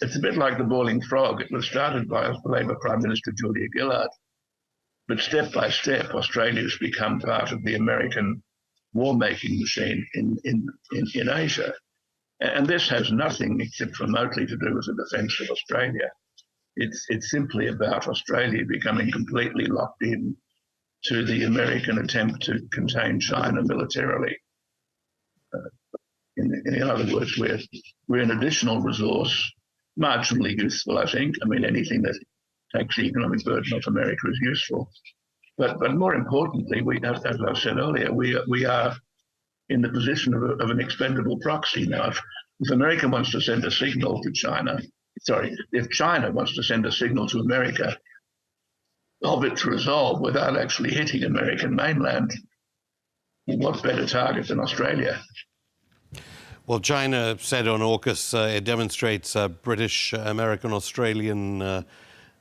it's 0.00 0.16
a 0.16 0.20
bit 0.20 0.36
like 0.36 0.58
the 0.58 0.64
boiling 0.64 1.00
frog. 1.00 1.40
It 1.40 1.50
was 1.50 1.66
started 1.66 2.08
by 2.08 2.34
Labour 2.44 2.76
Prime 2.80 3.00
Minister 3.00 3.32
Julia 3.32 3.68
Gillard. 3.76 4.10
But 5.06 5.20
step 5.20 5.52
by 5.52 5.70
step, 5.70 6.14
Australia 6.14 6.62
has 6.62 6.76
become 6.80 7.20
part 7.20 7.52
of 7.52 7.62
the 7.62 7.74
American 7.74 8.42
war 8.94 9.14
making 9.14 9.58
machine 9.58 10.06
in, 10.14 10.36
in, 10.44 10.66
in, 10.92 11.06
in 11.14 11.28
Asia. 11.28 11.74
And 12.40 12.66
this 12.66 12.88
has 12.88 13.12
nothing 13.12 13.60
except 13.60 14.00
remotely 14.00 14.46
to 14.46 14.56
do 14.56 14.74
with 14.74 14.86
the 14.86 15.04
defence 15.04 15.40
of 15.40 15.50
Australia. 15.50 16.10
It's, 16.76 17.06
it's 17.08 17.30
simply 17.30 17.68
about 17.68 18.08
Australia 18.08 18.64
becoming 18.66 19.12
completely 19.12 19.66
locked 19.66 20.02
in 20.02 20.36
to 21.04 21.24
the 21.24 21.44
American 21.44 21.98
attempt 21.98 22.42
to 22.44 22.60
contain 22.72 23.20
China 23.20 23.62
militarily. 23.62 24.36
Uh, 25.52 25.58
in, 26.36 26.62
in 26.66 26.82
other 26.82 27.12
words, 27.14 27.36
we're, 27.38 27.60
we're 28.08 28.22
an 28.22 28.32
additional 28.32 28.80
resource, 28.80 29.52
marginally 30.00 30.56
useful, 30.56 30.98
I 30.98 31.10
think. 31.10 31.36
I 31.42 31.46
mean, 31.46 31.64
anything 31.64 32.02
that 32.02 32.18
takes 32.74 32.96
the 32.96 33.02
economic 33.02 33.44
burden 33.44 33.72
off 33.74 33.86
America 33.86 34.28
is 34.28 34.38
useful. 34.42 34.90
But, 35.56 35.78
but 35.78 35.94
more 35.94 36.14
importantly, 36.14 36.82
we, 36.82 37.00
as, 37.04 37.24
as 37.24 37.38
I 37.40 37.54
said 37.54 37.78
earlier, 37.78 38.12
we, 38.12 38.38
we 38.48 38.64
are 38.64 38.94
in 39.68 39.80
the 39.80 39.88
position 39.88 40.34
of, 40.34 40.42
a, 40.42 40.52
of 40.54 40.70
an 40.70 40.80
expendable 40.80 41.38
proxy. 41.40 41.86
Now, 41.86 42.08
if, 42.08 42.20
if 42.60 42.70
America 42.70 43.08
wants 43.08 43.30
to 43.32 43.40
send 43.40 43.64
a 43.64 43.70
signal 43.70 44.20
to 44.22 44.32
China, 44.32 44.78
sorry, 45.20 45.56
if 45.72 45.90
China 45.90 46.32
wants 46.32 46.54
to 46.56 46.62
send 46.62 46.86
a 46.86 46.92
signal 46.92 47.28
to 47.28 47.38
America 47.38 47.96
of 49.22 49.44
its 49.44 49.64
resolve 49.64 50.20
without 50.20 50.58
actually 50.58 50.92
hitting 50.92 51.24
American 51.24 51.74
mainland, 51.74 52.32
what 53.46 53.82
better 53.82 54.06
target 54.06 54.48
than 54.48 54.60
Australia? 54.60 55.20
Well, 56.66 56.80
China 56.80 57.36
said 57.38 57.68
on 57.68 57.80
AUKUS 57.80 58.32
uh, 58.32 58.46
it 58.56 58.64
demonstrates 58.64 59.36
uh, 59.36 59.48
British, 59.48 60.14
American, 60.14 60.72
Australian 60.72 61.60
uh, 61.60 61.82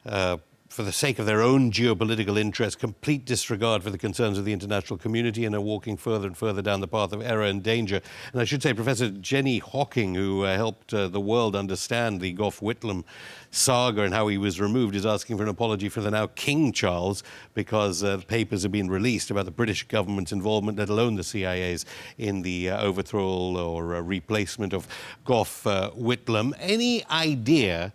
uh, 0.05 0.37
for 0.73 0.81
the 0.81 0.91
sake 0.91 1.19
of 1.19 1.27
their 1.27 1.43
own 1.43 1.71
geopolitical 1.71 2.39
interests, 2.39 2.75
complete 2.75 3.25
disregard 3.25 3.83
for 3.83 3.91
the 3.91 3.97
concerns 3.97 4.39
of 4.39 4.43
the 4.43 4.51
international 4.51 4.97
community 4.97 5.45
and 5.45 5.53
are 5.53 5.61
walking 5.61 5.95
further 5.95 6.25
and 6.25 6.35
further 6.35 6.63
down 6.63 6.81
the 6.81 6.87
path 6.87 7.13
of 7.13 7.21
error 7.21 7.43
and 7.43 7.61
danger. 7.61 8.01
And 8.31 8.41
I 8.41 8.43
should 8.43 8.63
say, 8.63 8.73
Professor 8.73 9.09
Jenny 9.09 9.59
Hocking, 9.59 10.15
who 10.15 10.43
uh, 10.43 10.55
helped 10.55 10.91
uh, 10.91 11.09
the 11.09 11.21
world 11.21 11.55
understand 11.55 12.21
the 12.21 12.33
Gough 12.33 12.59
Whitlam 12.59 13.03
saga 13.51 14.01
and 14.01 14.15
how 14.15 14.27
he 14.29 14.39
was 14.39 14.59
removed, 14.59 14.95
is 14.95 15.05
asking 15.05 15.37
for 15.37 15.43
an 15.43 15.49
apology 15.49 15.89
for 15.89 16.01
the 16.01 16.09
now 16.09 16.25
King 16.25 16.71
Charles 16.71 17.21
because 17.53 18.03
uh, 18.03 18.17
papers 18.27 18.63
have 18.63 18.71
been 18.71 18.89
released 18.89 19.29
about 19.29 19.45
the 19.45 19.51
British 19.51 19.87
government's 19.87 20.31
involvement, 20.31 20.79
let 20.79 20.89
alone 20.89 21.13
the 21.13 21.23
CIA's, 21.23 21.85
in 22.17 22.41
the 22.41 22.71
uh, 22.71 22.81
overthrow 22.81 23.55
or 23.55 23.95
uh, 23.95 24.01
replacement 24.01 24.73
of 24.73 24.87
Gough 25.23 25.67
uh, 25.67 25.91
Whitlam. 25.91 26.55
Any 26.59 27.05
idea? 27.11 27.93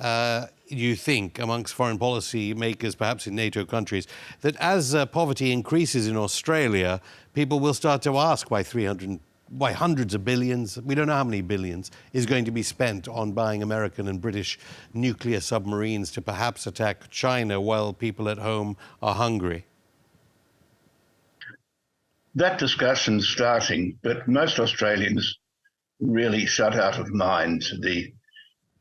uh, 0.00 0.46
you 0.68 0.96
think 0.96 1.38
amongst 1.38 1.74
foreign 1.74 1.98
policy 1.98 2.54
makers, 2.54 2.94
perhaps 2.94 3.26
in 3.26 3.34
NATO 3.34 3.64
countries, 3.64 4.06
that 4.40 4.56
as 4.56 4.94
uh, 4.94 5.06
poverty 5.06 5.52
increases 5.52 6.06
in 6.08 6.16
Australia, 6.16 7.00
people 7.34 7.60
will 7.60 7.74
start 7.74 8.02
to 8.02 8.16
ask 8.18 8.50
why 8.50 8.62
300, 8.62 9.20
why 9.48 9.72
hundreds 9.72 10.14
of 10.14 10.24
billions, 10.24 10.80
we 10.82 10.94
don't 10.94 11.06
know 11.06 11.14
how 11.14 11.24
many 11.24 11.40
billions, 11.40 11.90
is 12.12 12.26
going 12.26 12.44
to 12.44 12.50
be 12.50 12.62
spent 12.62 13.08
on 13.08 13.32
buying 13.32 13.62
American 13.62 14.08
and 14.08 14.20
British 14.20 14.58
nuclear 14.92 15.40
submarines 15.40 16.10
to 16.12 16.22
perhaps 16.22 16.66
attack 16.66 17.08
China 17.10 17.60
while 17.60 17.92
people 17.92 18.28
at 18.28 18.38
home 18.38 18.76
are 19.02 19.14
hungry? 19.14 19.66
That 22.34 22.58
discussion's 22.58 23.28
starting, 23.28 23.98
but 24.02 24.28
most 24.28 24.58
Australians 24.58 25.38
really 26.00 26.44
shut 26.44 26.74
out 26.74 26.98
of 26.98 27.08
mind 27.10 27.64
the 27.80 28.12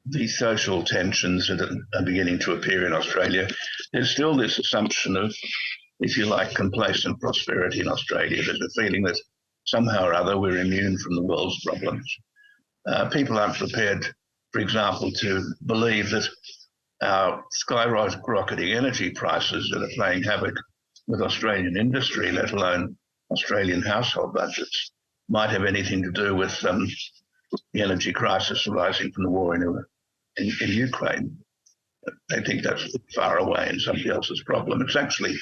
the 0.07 0.27
social 0.27 0.83
tensions 0.83 1.47
that 1.47 1.62
are 1.62 2.05
beginning 2.05 2.39
to 2.39 2.53
appear 2.53 2.85
in 2.85 2.93
Australia, 2.93 3.47
there's 3.91 4.12
still 4.12 4.35
this 4.35 4.59
assumption 4.59 5.15
of, 5.17 5.35
if 6.00 6.17
you 6.17 6.25
like, 6.25 6.53
complacent 6.53 7.19
prosperity 7.19 7.79
in 7.79 7.88
Australia. 7.88 8.43
There's 8.43 8.62
a 8.62 8.81
feeling 8.81 9.03
that 9.03 9.19
somehow 9.65 10.05
or 10.05 10.13
other 10.13 10.38
we're 10.38 10.59
immune 10.59 10.97
from 11.00 11.15
the 11.15 11.24
world's 11.24 11.59
problems. 11.65 12.05
Uh, 12.88 13.09
people 13.09 13.39
aren't 13.39 13.57
prepared, 13.57 14.05
for 14.51 14.59
example, 14.59 15.12
to 15.12 15.43
believe 15.65 16.12
that 16.12 16.27
our 17.01 17.43
skyrocketing 17.67 18.75
energy 18.75 19.09
prices 19.09 19.69
that 19.74 19.83
are 19.83 19.95
playing 19.95 20.24
havoc 20.24 20.53
with 21.07 21.21
Australian 21.21 21.77
industry, 21.77 22.31
let 22.31 22.51
alone 22.51 22.95
Australian 23.31 23.81
household 23.81 24.33
budgets, 24.33 24.91
might 25.29 25.50
have 25.50 25.65
anything 25.65 26.03
to 26.03 26.12
do 26.12 26.35
with 26.35 26.63
um, 26.65 26.88
the 27.74 27.81
energy 27.81 28.13
crisis 28.13 28.67
arising 28.67 29.12
from 29.12 29.24
the 29.24 29.29
war 29.31 29.55
in 29.55 29.63
in, 30.38 30.51
in 30.62 30.70
Ukraine. 30.70 31.38
They 32.30 32.42
think 32.44 32.63
that's 32.63 32.96
far 33.15 33.38
away 33.38 33.68
and 33.70 33.82
somebody 33.82 34.10
else's 34.10 34.44
problem. 34.46 34.82
It's 34.82 34.96
actually 34.96 35.36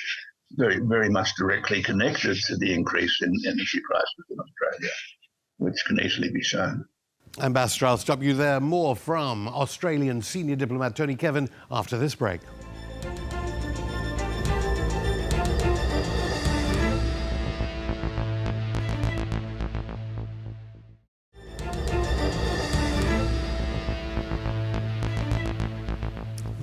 very, 0.51 0.79
very 0.79 1.09
much 1.09 1.29
directly 1.37 1.81
connected 1.81 2.37
to 2.47 2.57
the 2.57 2.73
increase 2.73 3.21
in 3.21 3.33
energy 3.45 3.81
prices 3.89 4.25
in 4.29 4.37
Australia, 4.39 4.93
which 5.57 5.83
can 5.85 5.99
easily 5.99 6.31
be 6.31 6.41
shown. 6.41 6.85
Ambassador, 7.39 7.87
I'll 7.87 7.97
stop 7.97 8.21
you 8.21 8.33
there. 8.33 8.59
More 8.59 8.95
from 8.95 9.47
Australian 9.47 10.21
senior 10.21 10.55
diplomat 10.55 10.95
Tony 10.95 11.15
Kevin 11.15 11.49
after 11.71 11.97
this 11.97 12.13
break. 12.13 12.41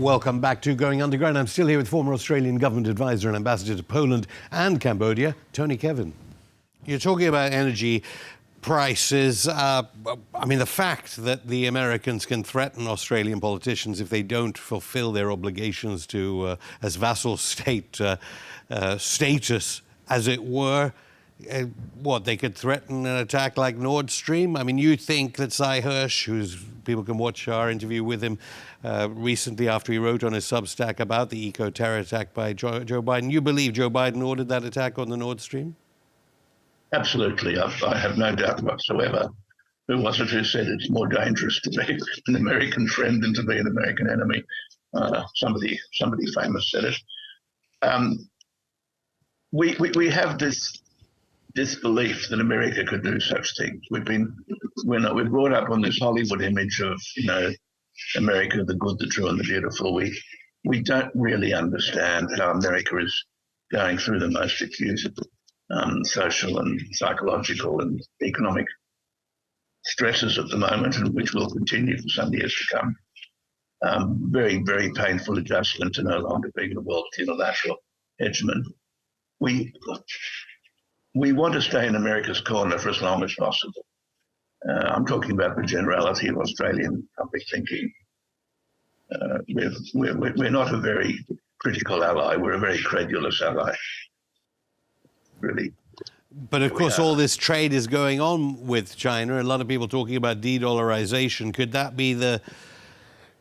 Welcome 0.01 0.41
back 0.41 0.63
to 0.63 0.75
Going 0.75 1.03
Underground. 1.03 1.37
I'm 1.37 1.47
still 1.47 1.67
here 1.67 1.77
with 1.77 1.87
former 1.87 2.15
Australian 2.15 2.57
government 2.57 2.89
advisor 2.89 3.29
and 3.29 3.37
ambassador 3.37 3.77
to 3.77 3.83
Poland 3.83 4.27
and 4.51 4.81
Cambodia, 4.81 5.37
Tony 5.53 5.77
Kevin. 5.77 6.15
You're 6.87 6.99
talking 6.99 7.27
about 7.27 7.53
energy 7.53 8.03
prices. 8.63 9.47
Uh, 9.47 9.83
I 10.35 10.47
mean, 10.47 10.59
the 10.59 10.65
fact 10.65 11.17
that 11.17 11.47
the 11.47 11.67
Americans 11.67 12.25
can 12.25 12.43
threaten 12.43 12.87
Australian 12.87 13.41
politicians 13.41 14.01
if 14.01 14.09
they 14.09 14.23
don't 14.23 14.57
fulfill 14.57 15.13
their 15.13 15.31
obligations 15.31 16.07
to, 16.07 16.45
uh, 16.45 16.57
as 16.81 16.97
vassal 16.97 17.37
state 17.53 18.01
uh, 18.01 18.17
uh 18.71 18.97
status, 18.97 19.83
as 20.09 20.29
it 20.29 20.43
were, 20.43 20.95
uh, 21.51 21.65
what 21.95 22.25
they 22.25 22.37
could 22.37 22.55
threaten 22.55 23.07
an 23.07 23.17
attack 23.17 23.57
like 23.57 23.77
Nord 23.77 24.11
Stream. 24.11 24.57
I 24.57 24.63
mean, 24.63 24.79
you 24.79 24.97
think 24.97 25.37
that 25.37 25.53
Sy 25.53 25.81
Hersh, 25.81 26.25
who's 26.27 26.57
people 26.85 27.05
can 27.05 27.19
watch 27.19 27.47
our 27.47 27.71
interview 27.71 28.03
with 28.03 28.23
him 28.23 28.39
uh, 28.85 29.09
recently 29.11 29.69
after 29.69 29.93
he 29.93 29.99
wrote 29.99 30.25
on 30.25 30.33
his 30.33 30.45
Substack 30.45 30.99
about 30.99 31.31
the 31.31 31.47
eco 31.47 31.71
terror 31.71 31.99
attack 31.99 32.35
by 32.35 32.53
Joe, 32.53 32.85
Joe, 32.85 33.03
Biden. 33.03 33.31
You 33.31 33.41
believe 33.41 33.75
Joe 33.75 33.91
Biden 33.91 34.27
ordered 34.27 34.49
that 34.49 34.65
attack 34.65 34.99
on 34.99 35.09
the 35.09 35.17
Nord 35.17 35.41
Stream? 35.41 35.77
Absolutely, 36.93 37.59
I, 37.59 37.73
I 37.87 37.97
have 37.97 38.19
no 38.19 38.35
doubt 38.35 38.63
whatsoever. 38.63 39.29
Who 39.89 40.03
was 40.03 40.21
it 40.21 40.29
who 40.29 40.45
said 40.45 40.67
it's 40.67 40.91
more 40.91 41.07
dangerous 41.07 41.61
to 41.63 41.71
be 41.71 41.99
an 42.27 42.37
American 42.37 42.87
friend 42.89 43.23
than 43.23 43.35
to 43.35 43.43
be 43.45 43.59
an 43.59 43.67
American 43.67 44.09
enemy? 44.11 44.43
Uh, 44.93 45.23
somebody, 45.37 45.79
somebody 45.93 46.25
famous 46.33 46.71
said 46.71 46.85
it. 46.85 46.97
Um, 47.83 48.29
we, 49.53 49.77
we, 49.79 49.91
we 49.91 50.09
have 50.11 50.39
this 50.39 50.83
disbelief 51.55 52.29
that 52.29 52.41
America 52.41 52.85
could 52.85 53.03
do 53.03 53.19
such 53.21 53.57
things. 53.57 53.81
We've 53.91 54.05
been 54.05 54.35
we're, 54.85 55.01
not, 55.01 55.15
we're 55.15 55.29
brought 55.29 55.53
up 55.53 55.71
on 55.71 55.83
this 55.83 55.99
Hollywood 55.99 56.43
image 56.43 56.81
of 56.81 57.01
you 57.17 57.27
know 57.27 57.51
America, 58.17 58.65
the 58.65 58.75
good, 58.75 58.99
the 58.99 59.07
true, 59.07 59.29
and 59.29 59.39
the 59.39 59.45
beautiful. 59.45 59.95
We 59.95 60.17
we 60.65 60.83
don't 60.83 61.11
really 61.15 61.53
understand 61.55 62.29
how 62.37 62.53
America 62.53 62.99
is 62.99 63.25
going 63.73 63.99
through 63.99 64.21
the 64.21 64.31
most 64.31 64.61
acute 64.61 65.01
um, 65.71 66.05
social 66.05 66.59
and 66.59 66.81
psychological 66.93 67.81
and 67.81 68.01
economic 68.23 68.67
stresses 69.85 70.39
at 70.39 70.49
the 70.49 70.57
moment, 70.57 70.97
and 70.97 71.15
which 71.15 71.33
will 71.33 71.51
continue 71.51 71.97
for 71.97 72.09
some 72.09 72.33
years 72.33 72.55
to 72.55 72.77
come. 72.77 72.97
Um, 73.83 74.29
very, 74.31 74.63
very 74.63 74.93
painful 74.93 75.39
adjustment 75.39 75.95
to 75.95 76.03
no 76.03 76.19
longer 76.19 76.51
being 76.55 76.75
the 76.75 76.83
world's 76.83 77.17
unilateral 77.17 77.77
hegemon. 78.21 78.63
We 79.41 79.73
we 81.15 81.33
want 81.33 81.55
to 81.55 81.63
stay 81.63 81.87
in 81.87 81.97
America's 81.97 82.41
corner 82.41 82.79
for 82.79 82.91
as 82.91 83.03
long 83.03 83.23
as 83.25 83.35
possible. 83.35 83.85
Uh, 84.69 84.89
I'm 84.89 85.07
talking 85.07 85.33
about 85.33 85.57
the 85.57 85.63
generality 85.63 86.29
of 86.29 86.37
Australian 86.37 87.09
public 87.19 87.43
thinking. 87.51 87.93
Uh, 89.13 89.39
we're, 89.49 89.73
we're, 89.95 90.33
we're 90.37 90.51
not 90.51 90.73
a 90.73 90.79
very 90.79 91.19
critical 91.59 92.05
ally, 92.05 92.37
we're 92.37 92.53
a 92.53 92.59
very 92.59 92.81
credulous 92.83 93.43
ally, 93.43 93.75
really. 95.41 95.73
But 96.33 96.63
of 96.63 96.75
course, 96.75 97.01
all 97.01 97.17
this 97.17 97.37
trade 97.37 97.73
is 97.73 97.89
going 97.89 98.21
on 98.21 98.67
with 98.67 98.97
China. 98.97 99.41
A 99.41 99.43
lot 99.43 99.61
of 99.61 99.67
people 99.67 99.89
talking 99.89 100.15
about 100.15 100.41
de-dollarization. 100.41 101.53
Could 101.53 101.73
that 101.73 101.97
be 101.97 102.15
the 102.15 102.41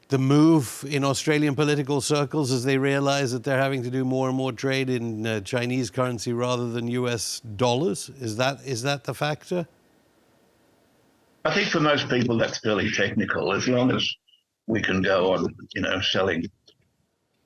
the 0.10 0.18
move 0.18 0.84
in 0.90 1.04
Australian 1.04 1.56
political 1.56 2.02
circles 2.02 2.52
as 2.52 2.64
they 2.64 2.80
realize 2.80 3.32
that 3.32 3.44
they're 3.44 3.62
having 3.62 3.84
to 3.84 3.92
do 3.92 4.04
more 4.04 4.28
and 4.28 4.36
more 4.36 4.52
trade 4.52 4.90
in 4.90 5.26
uh, 5.26 5.40
Chinese 5.42 5.92
currency 5.92 6.34
rather 6.34 6.68
than 6.70 6.88
U.S. 6.88 7.42
dollars? 7.56 8.10
Is 8.20 8.36
that 8.38 8.60
is 8.66 8.82
that 8.82 9.04
the 9.04 9.14
factor? 9.14 9.68
I 11.46 11.54
think 11.54 11.70
for 11.70 11.80
most 11.80 12.10
people 12.10 12.38
that's 12.38 12.60
fairly 12.60 12.92
technical. 12.92 13.54
As 13.54 13.68
long 13.68 13.92
as 13.92 14.08
we 14.68 14.82
can 14.82 15.02
go 15.04 15.34
on, 15.34 15.56
you 15.76 15.82
know, 15.82 16.02
selling 16.02 16.44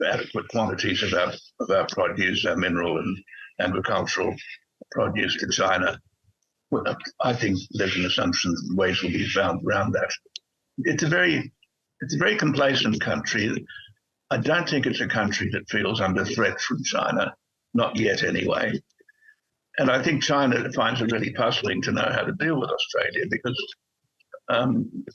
adequate 0.06 0.48
quantities 0.48 1.04
of 1.04 1.14
our 1.14 1.34
of 1.60 1.70
our 1.70 1.86
produce, 1.88 2.46
our 2.46 2.56
mineral 2.56 2.98
and 2.98 3.18
agricultural 3.60 4.34
produce 4.92 5.36
to 5.38 5.50
China, 5.52 6.00
I 7.22 7.34
think 7.34 7.60
there's 7.72 7.98
an 7.98 8.06
assumption 8.06 8.52
that 8.54 8.76
ways 8.78 9.04
will 9.04 9.10
be 9.10 9.28
found 9.28 9.68
around 9.68 9.92
that. 9.92 10.10
It's 10.80 11.04
a 11.04 11.08
very 11.08 11.52
it's 12.04 12.16
a 12.16 12.18
very 12.18 12.36
complacent 12.36 13.00
country. 13.02 13.66
I 14.30 14.38
don't 14.38 14.68
think 14.68 14.86
it's 14.86 15.02
a 15.02 15.08
country 15.08 15.50
that 15.52 15.70
feels 15.70 16.02
under 16.02 16.26
threat 16.26 16.60
from 16.60 16.84
China, 16.84 17.34
not 17.74 17.98
yet 17.98 18.24
anyway. 18.24 18.74
And 19.78 19.90
I 19.90 20.04
think 20.04 20.22
China 20.22 20.70
finds 20.74 21.02
it 21.02 21.12
really 21.12 21.32
puzzling 21.34 21.82
to 21.84 21.92
know 21.92 22.10
how 22.12 22.24
to 22.24 22.34
deal 22.34 22.60
with 22.60 22.70
Australia 22.70 23.26
because, 23.30 23.76
um, 24.50 25.06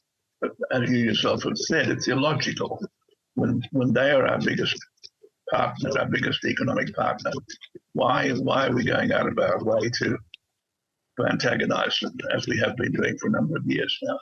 as 0.72 0.90
you 0.90 0.98
yourself 0.98 1.42
have 1.44 1.58
said, 1.58 1.88
it's 1.88 2.08
illogical. 2.08 2.82
When, 3.34 3.62
when 3.72 3.92
they 3.92 4.10
are 4.10 4.26
our 4.26 4.40
biggest 4.40 4.76
partner, 5.52 5.90
our 5.98 6.06
biggest 6.06 6.44
economic 6.44 6.94
partner, 6.94 7.32
why, 7.92 8.30
why 8.30 8.66
are 8.66 8.74
we 8.74 8.84
going 8.84 9.12
out 9.12 9.28
of 9.28 9.38
our 9.38 9.62
way 9.62 9.90
to, 9.90 10.18
to 11.18 11.26
antagonize 11.28 11.98
them 12.00 12.16
as 12.34 12.46
we 12.48 12.58
have 12.58 12.76
been 12.76 12.92
doing 12.92 13.16
for 13.18 13.28
a 13.28 13.32
number 13.32 13.56
of 13.56 13.66
years 13.66 13.96
now? 14.02 14.18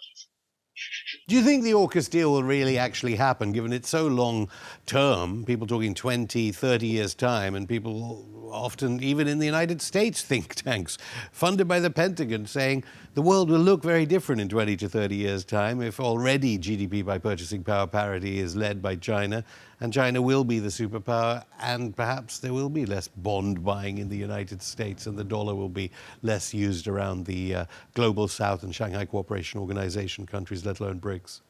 Do 1.29 1.35
you 1.35 1.43
think 1.43 1.65
the 1.65 1.73
AUKUS 1.73 2.09
deal 2.09 2.31
will 2.31 2.45
really 2.45 2.79
actually 2.79 3.17
happen, 3.17 3.51
given 3.51 3.73
it's 3.73 3.89
so 3.89 4.07
long 4.07 4.49
term? 4.87 5.45
People 5.45 5.67
talking 5.67 5.93
20, 5.93 6.53
30 6.53 6.87
years' 6.87 7.17
time, 7.17 7.57
and 7.57 7.69
people 7.69 8.25
often, 8.53 9.03
even 9.03 9.27
in 9.27 9.41
the 9.41 9.45
United 9.45 9.83
States, 9.83 10.23
think 10.23 10.55
tanks 10.55 10.99
funded 11.33 11.67
by 11.67 11.81
the 11.81 11.91
Pentagon 11.91 12.47
saying 12.47 12.85
the 13.15 13.23
world 13.23 13.51
will 13.51 13.59
look 13.59 13.83
very 13.83 14.07
different 14.07 14.41
in 14.41 14.49
20 14.49 14.77
to 14.77 14.89
30 14.89 15.17
years' 15.17 15.45
time 15.45 15.83
if 15.83 15.99
already 15.99 16.61
GDP 16.61 17.05
by 17.05 17.19
purchasing 17.19 17.65
power 17.65 17.89
parity 17.89 18.39
is 18.39 18.55
led 18.55 18.81
by 18.81 18.95
China, 18.95 19.43
and 19.81 19.93
China 19.93 20.23
will 20.23 20.45
be 20.45 20.59
the 20.59 20.69
superpower, 20.69 21.45
and 21.61 21.95
perhaps 21.95 22.39
there 22.39 22.53
will 22.53 22.69
be 22.69 22.87
less 22.87 23.09
bond 23.09 23.65
buying 23.65 23.99
in 23.99 24.09
the 24.09 24.17
United 24.17 24.63
States, 24.63 25.07
and 25.07 25.19
the 25.19 25.25
dollar 25.25 25.55
will 25.55 25.69
be 25.69 25.91
less 26.23 26.55
used 26.55 26.89
around 26.89 27.27
the 27.27 27.55
uh, 27.55 27.65
global 27.95 28.29
South 28.29 28.63
and 28.63 28.75
Shanghai 28.75 29.05
Cooperation 29.05 29.61
Organization 29.61 30.27
countries, 30.27 30.65
let 30.65 30.81
alone 30.81 31.01
BRICS. 31.01 31.41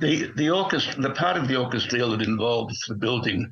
The 0.00 0.30
the 0.36 0.48
AUKUS, 0.48 1.00
the 1.00 1.10
part 1.10 1.38
of 1.38 1.48
the 1.48 1.56
deal 1.88 2.10
that 2.10 2.20
involves 2.20 2.78
the 2.88 2.94
building 2.94 3.50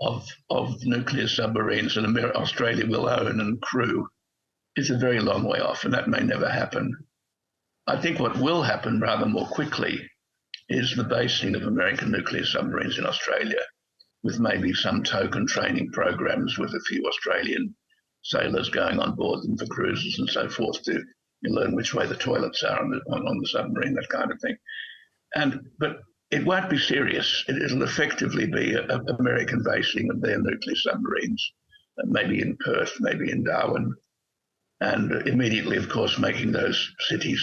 of 0.00 0.26
of 0.48 0.74
nuclear 0.84 1.28
submarines 1.28 1.94
that 1.94 2.32
Australia 2.34 2.86
will 2.86 3.08
own 3.08 3.40
and 3.40 3.60
crew 3.60 4.08
is 4.76 4.90
a 4.90 4.98
very 4.98 5.20
long 5.20 5.44
way 5.44 5.60
off, 5.60 5.84
and 5.84 5.92
that 5.92 6.08
may 6.08 6.20
never 6.20 6.48
happen. 6.48 6.96
I 7.86 8.00
think 8.00 8.18
what 8.18 8.38
will 8.38 8.62
happen 8.62 9.00
rather 9.00 9.26
more 9.26 9.46
quickly 9.46 10.00
is 10.68 10.94
the 10.96 11.04
basing 11.04 11.54
of 11.54 11.62
American 11.62 12.10
nuclear 12.10 12.44
submarines 12.44 12.98
in 12.98 13.06
Australia, 13.06 13.60
with 14.22 14.40
maybe 14.40 14.72
some 14.72 15.02
token 15.02 15.46
training 15.46 15.90
programs 15.92 16.58
with 16.58 16.74
a 16.74 16.80
few 16.80 17.04
Australian 17.06 17.74
sailors 18.22 18.70
going 18.70 18.98
on 18.98 19.14
board 19.14 19.42
them 19.42 19.56
for 19.56 19.66
cruises 19.66 20.18
and 20.18 20.28
so 20.30 20.48
forth 20.48 20.82
to 20.82 21.02
learn 21.44 21.74
which 21.74 21.92
way 21.92 22.06
the 22.06 22.16
toilets 22.16 22.62
are 22.62 22.80
on 22.80 22.90
the, 22.90 23.00
on, 23.12 23.38
the 23.38 23.48
submarine, 23.48 23.94
that 23.94 24.08
kind 24.08 24.32
of 24.32 24.40
thing. 24.40 24.56
And 25.34 25.60
but 25.78 25.98
it 26.30 26.44
won't 26.44 26.70
be 26.70 26.78
serious. 26.78 27.44
It, 27.48 27.72
will 27.72 27.82
effectively 27.82 28.46
be 28.46 28.74
an 28.74 29.06
American 29.18 29.62
basing 29.62 30.10
of 30.10 30.20
their 30.20 30.40
nuclear 30.40 30.76
submarines, 30.76 31.52
maybe 32.04 32.40
in 32.40 32.56
Perth, 32.64 32.92
maybe 33.00 33.30
in 33.30 33.44
Darwin, 33.44 33.94
and 34.80 35.12
immediately, 35.28 35.76
of 35.76 35.88
course, 35.88 36.18
making 36.18 36.52
those 36.52 36.92
cities 37.08 37.42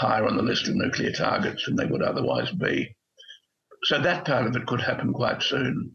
higher 0.00 0.26
on 0.26 0.36
the 0.36 0.42
list 0.42 0.66
of 0.66 0.74
nuclear 0.74 1.12
targets 1.12 1.66
than 1.66 1.76
they 1.76 1.84
would 1.84 2.02
otherwise 2.02 2.50
be. 2.52 2.96
So 3.84 4.00
that 4.00 4.24
part 4.24 4.46
of 4.46 4.56
it 4.56 4.66
could 4.66 4.80
happen 4.80 5.12
quite 5.12 5.42
soon. 5.42 5.94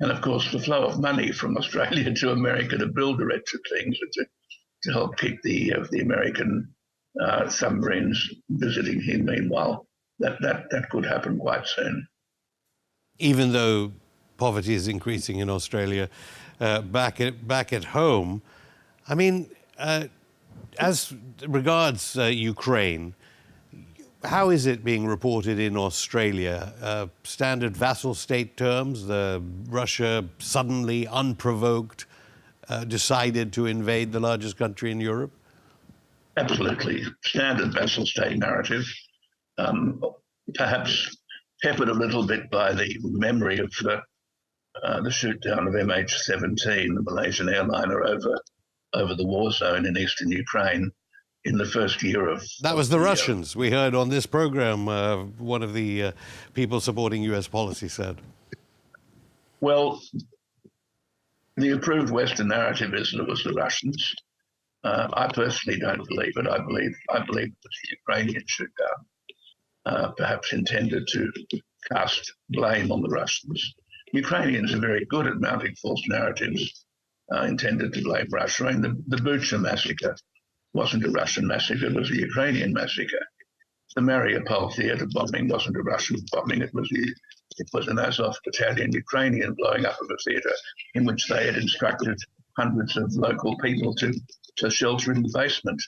And 0.00 0.10
of 0.12 0.20
course, 0.20 0.52
the 0.52 0.60
flow 0.60 0.84
of 0.84 1.00
money 1.00 1.32
from 1.32 1.56
Australia 1.60 2.12
to 2.14 2.32
America 2.32 2.76
to 2.76 2.86
build 2.86 3.18
the 3.18 3.24
retrofit 3.24 3.64
things 3.72 3.98
to, 4.12 4.26
to 4.84 4.92
help 4.92 5.16
keep 5.16 5.40
the 5.42 5.72
uh, 5.74 5.84
the 5.90 6.00
American 6.00 6.74
uh, 7.20 7.48
submarines 7.48 8.18
visiting 8.50 9.00
here. 9.00 9.22
Meanwhile, 9.22 9.86
that, 10.20 10.36
that 10.42 10.66
that 10.70 10.90
could 10.90 11.06
happen 11.06 11.38
quite 11.38 11.66
soon. 11.66 12.06
Even 13.18 13.52
though 13.52 13.92
poverty 14.36 14.74
is 14.74 14.86
increasing 14.86 15.38
in 15.38 15.50
Australia, 15.50 16.08
uh, 16.60 16.82
back 16.82 17.20
at 17.20 17.48
back 17.48 17.72
at 17.72 17.84
home, 17.84 18.42
I 19.08 19.14
mean, 19.14 19.50
uh, 19.78 20.04
as 20.78 21.14
regards 21.46 22.16
uh, 22.16 22.24
Ukraine, 22.24 23.14
how 24.24 24.50
is 24.50 24.66
it 24.66 24.84
being 24.84 25.06
reported 25.06 25.58
in 25.58 25.76
Australia? 25.76 26.72
Uh, 26.80 27.06
standard 27.22 27.76
vassal 27.76 28.14
state 28.14 28.56
terms, 28.56 29.06
the 29.06 29.42
Russia 29.68 30.24
suddenly, 30.38 31.06
unprovoked, 31.06 32.06
uh, 32.68 32.84
decided 32.84 33.52
to 33.52 33.66
invade 33.66 34.12
the 34.12 34.20
largest 34.20 34.56
country 34.56 34.90
in 34.90 35.00
Europe? 35.00 35.30
Absolutely. 36.36 37.04
Standard 37.24 37.72
vassal 37.72 38.06
state 38.06 38.38
narrative. 38.38 38.84
Um, 39.56 40.02
perhaps 40.54 41.16
peppered 41.62 41.88
a 41.88 41.94
little 41.94 42.26
bit 42.26 42.50
by 42.50 42.72
the 42.72 42.96
memory 43.02 43.58
of 43.58 43.70
the, 43.80 44.02
uh, 44.82 45.00
the 45.00 45.10
shoot 45.10 45.40
down 45.42 45.66
of 45.66 45.74
MH17, 45.74 46.94
the 46.94 47.02
Malaysian 47.02 47.48
airliner 47.48 48.04
over 48.04 48.40
over 48.94 49.14
the 49.14 49.26
war 49.26 49.52
zone 49.52 49.84
in 49.84 49.98
eastern 49.98 50.30
Ukraine 50.30 50.90
in 51.44 51.56
the 51.56 51.66
first 51.66 52.02
year 52.02 52.28
of. 52.28 52.44
That 52.60 52.76
was 52.76 52.88
the, 52.88 52.98
Russians. 52.98 53.56
We 53.56 53.70
heard 53.70 53.94
on 53.94 54.08
this 54.08 54.26
program, 54.26 54.88
uh, 54.88 55.24
one 55.38 55.62
of 55.62 55.72
the 55.72 56.02
uh, 56.04 56.12
people 56.54 56.80
supporting 56.80 57.22
US 57.24 57.48
policy 57.48 57.88
said. 57.88 58.20
Well, 59.60 60.00
the 61.56 61.70
approved 61.70 62.10
Western 62.10 62.48
narrative 62.48 62.94
is 62.94 63.10
that 63.10 63.22
it 63.22 63.28
was 63.28 63.42
the 63.42 63.52
Russians. 63.52 64.14
Uh, 64.84 65.08
I 65.12 65.28
personally 65.32 65.78
don't 65.80 66.06
believe 66.08 66.32
it. 66.36 66.46
I 66.46 66.58
believe 66.58 66.92
I 67.10 67.24
believe 67.24 67.48
was 67.48 67.78
the 67.82 67.96
Ukrainians 67.98 68.44
shoot 68.46 68.70
down, 68.78 69.94
uh, 69.94 70.08
perhaps 70.12 70.52
intended 70.52 71.08
to 71.08 71.32
cast 71.90 72.32
blame 72.50 72.92
on 72.92 73.02
the 73.02 73.08
Russians. 73.08 73.74
Ukrainians 74.12 74.72
are 74.72 74.78
very 74.78 75.04
good 75.06 75.26
at 75.26 75.40
mounting 75.40 75.74
false 75.82 76.02
narratives 76.08 76.84
uh, 77.34 77.42
intended 77.42 77.92
to 77.92 78.02
blame 78.02 78.28
Russia. 78.30 78.66
I 78.66 78.72
mean, 78.72 78.82
the, 78.82 79.16
the 79.16 79.22
Bucha 79.22 79.60
massacre 79.60 80.16
wasn't 80.78 81.04
a 81.04 81.10
Russian 81.10 81.44
massacre, 81.44 81.86
it 81.86 81.94
was 81.94 82.08
a 82.12 82.20
Ukrainian 82.30 82.72
massacre. 82.72 83.24
The 83.96 84.00
Mariupol 84.00 84.76
theater 84.76 85.06
bombing 85.10 85.48
wasn't 85.48 85.76
a 85.76 85.82
Russian 85.82 86.18
bombing, 86.30 86.62
it 86.62 86.72
was, 86.72 86.88
the, 86.88 87.12
it 87.62 87.68
was 87.72 87.88
an 87.88 87.98
Azov 87.98 88.36
battalion 88.44 88.92
Ukrainian 88.92 89.54
blowing 89.54 89.84
up 89.86 90.00
of 90.00 90.08
a 90.08 90.16
theater 90.24 90.54
in 90.94 91.04
which 91.04 91.26
they 91.26 91.46
had 91.46 91.56
instructed 91.56 92.16
hundreds 92.56 92.96
of 92.96 93.12
local 93.14 93.58
people 93.58 93.92
to, 93.96 94.14
to 94.58 94.70
shelter 94.70 95.10
in 95.10 95.24
the 95.24 95.32
basement 95.34 95.82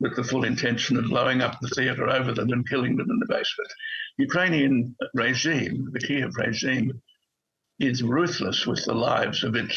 with 0.00 0.16
the 0.16 0.24
full 0.24 0.44
intention 0.44 0.96
of 0.96 1.10
blowing 1.10 1.42
up 1.42 1.60
the 1.60 1.74
theater 1.76 2.08
over 2.08 2.32
them 2.32 2.50
and 2.50 2.66
killing 2.66 2.96
them 2.96 3.10
in 3.10 3.18
the 3.18 3.34
basement. 3.36 3.70
Ukrainian 4.16 4.96
regime, 5.12 5.90
the 5.92 6.00
Kiev 6.00 6.34
regime, 6.36 6.90
is 7.78 8.02
ruthless 8.02 8.66
with 8.66 8.82
the 8.86 8.94
lives 8.94 9.44
of 9.44 9.54
its 9.54 9.76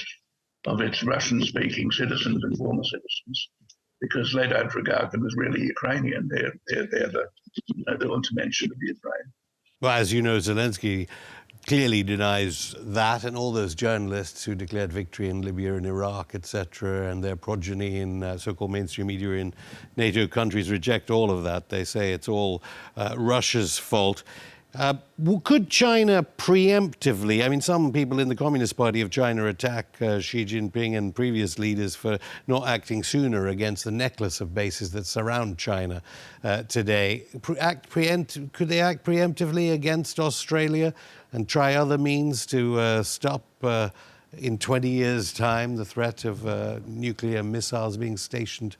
of 0.66 0.80
its 0.80 1.04
Russian-speaking 1.04 1.92
citizens 1.92 2.42
and 2.42 2.58
former 2.58 2.86
citizens 2.86 3.50
because 4.04 4.34
they 4.34 4.48
don't 4.48 4.76
regard 4.76 5.12
them 5.12 5.26
as 5.26 5.34
really 5.38 5.62
Ukrainian. 5.62 6.28
They're, 6.28 6.54
they're, 6.68 6.88
they're 6.92 7.08
the, 7.18 7.26
you 7.68 7.84
know, 7.88 7.96
the 7.98 8.10
Untermenschen 8.18 8.70
of 8.76 8.78
Ukraine. 8.82 9.28
Well, 9.80 9.98
as 9.98 10.12
you 10.12 10.22
know, 10.22 10.38
Zelensky 10.38 11.08
clearly 11.66 12.04
denies 12.04 12.76
that, 12.80 13.24
and 13.24 13.38
all 13.38 13.54
those 13.54 13.74
journalists 13.74 14.44
who 14.44 14.56
declared 14.56 14.92
victory 14.92 15.30
in 15.30 15.42
Libya 15.42 15.76
and 15.76 15.86
Iraq, 15.86 16.36
etc., 16.36 17.10
and 17.10 17.24
their 17.24 17.38
progeny 17.38 18.02
in 18.02 18.24
uh, 18.24 18.38
so-called 18.38 18.72
mainstream 18.72 19.08
media 19.08 19.30
in 19.32 19.54
NATO 19.96 20.28
countries 20.28 20.70
reject 20.70 21.10
all 21.10 21.32
of 21.32 21.46
that. 21.46 21.70
They 21.70 21.86
say 21.86 22.12
it's 22.12 22.28
all 22.28 22.62
uh, 22.98 23.16
Russia's 23.18 23.78
fault. 23.78 24.24
Uh, 24.76 24.96
could 25.44 25.70
China 25.70 26.26
preemptively? 26.38 27.46
I 27.46 27.50
mean, 27.50 27.62
some 27.62 27.94
people 27.94 28.20
in 28.20 28.28
the 28.28 28.36
Communist 28.36 28.76
Party 28.76 29.02
of 29.02 29.12
China 29.12 29.46
attack 29.46 30.02
uh, 30.02 30.20
Xi 30.20 30.46
Jinping 30.46 30.98
and 30.98 31.14
previous 31.14 31.60
leaders 31.60 31.96
for 31.96 32.18
not 32.48 32.68
acting 32.68 33.04
sooner 33.04 33.50
against 33.50 33.84
the 33.84 33.92
necklace 33.92 34.42
of 34.42 34.56
bases 34.56 34.90
that 34.94 35.06
surround 35.06 35.60
China 35.60 36.02
uh, 36.44 36.64
today. 36.64 37.24
Pre- 37.44 37.60
act 37.60 37.88
preempt- 37.88 38.52
could 38.52 38.68
they 38.68 38.82
act 38.82 39.06
preemptively 39.06 39.74
against 39.74 40.20
Australia 40.20 40.92
and 41.34 41.48
try 41.48 41.76
other 41.76 42.00
means 42.00 42.48
to 42.48 42.80
uh, 42.80 43.04
stop 43.04 43.44
uh, 43.62 43.90
in 44.40 44.58
20 44.58 44.90
years' 44.90 45.32
time, 45.32 45.76
the 45.76 45.86
threat 45.86 46.26
of 46.26 46.48
uh, 46.48 46.80
nuclear 46.88 47.44
missiles 47.44 47.96
being 47.96 48.18
stationed 48.18 48.76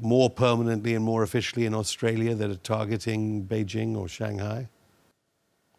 more 0.00 0.30
permanently 0.30 0.94
and 0.94 1.04
more 1.04 1.24
officially 1.24 1.66
in 1.66 1.74
Australia 1.74 2.36
that 2.36 2.48
are 2.48 2.54
targeting 2.54 3.44
Beijing 3.44 3.96
or 3.96 4.06
Shanghai? 4.06 4.68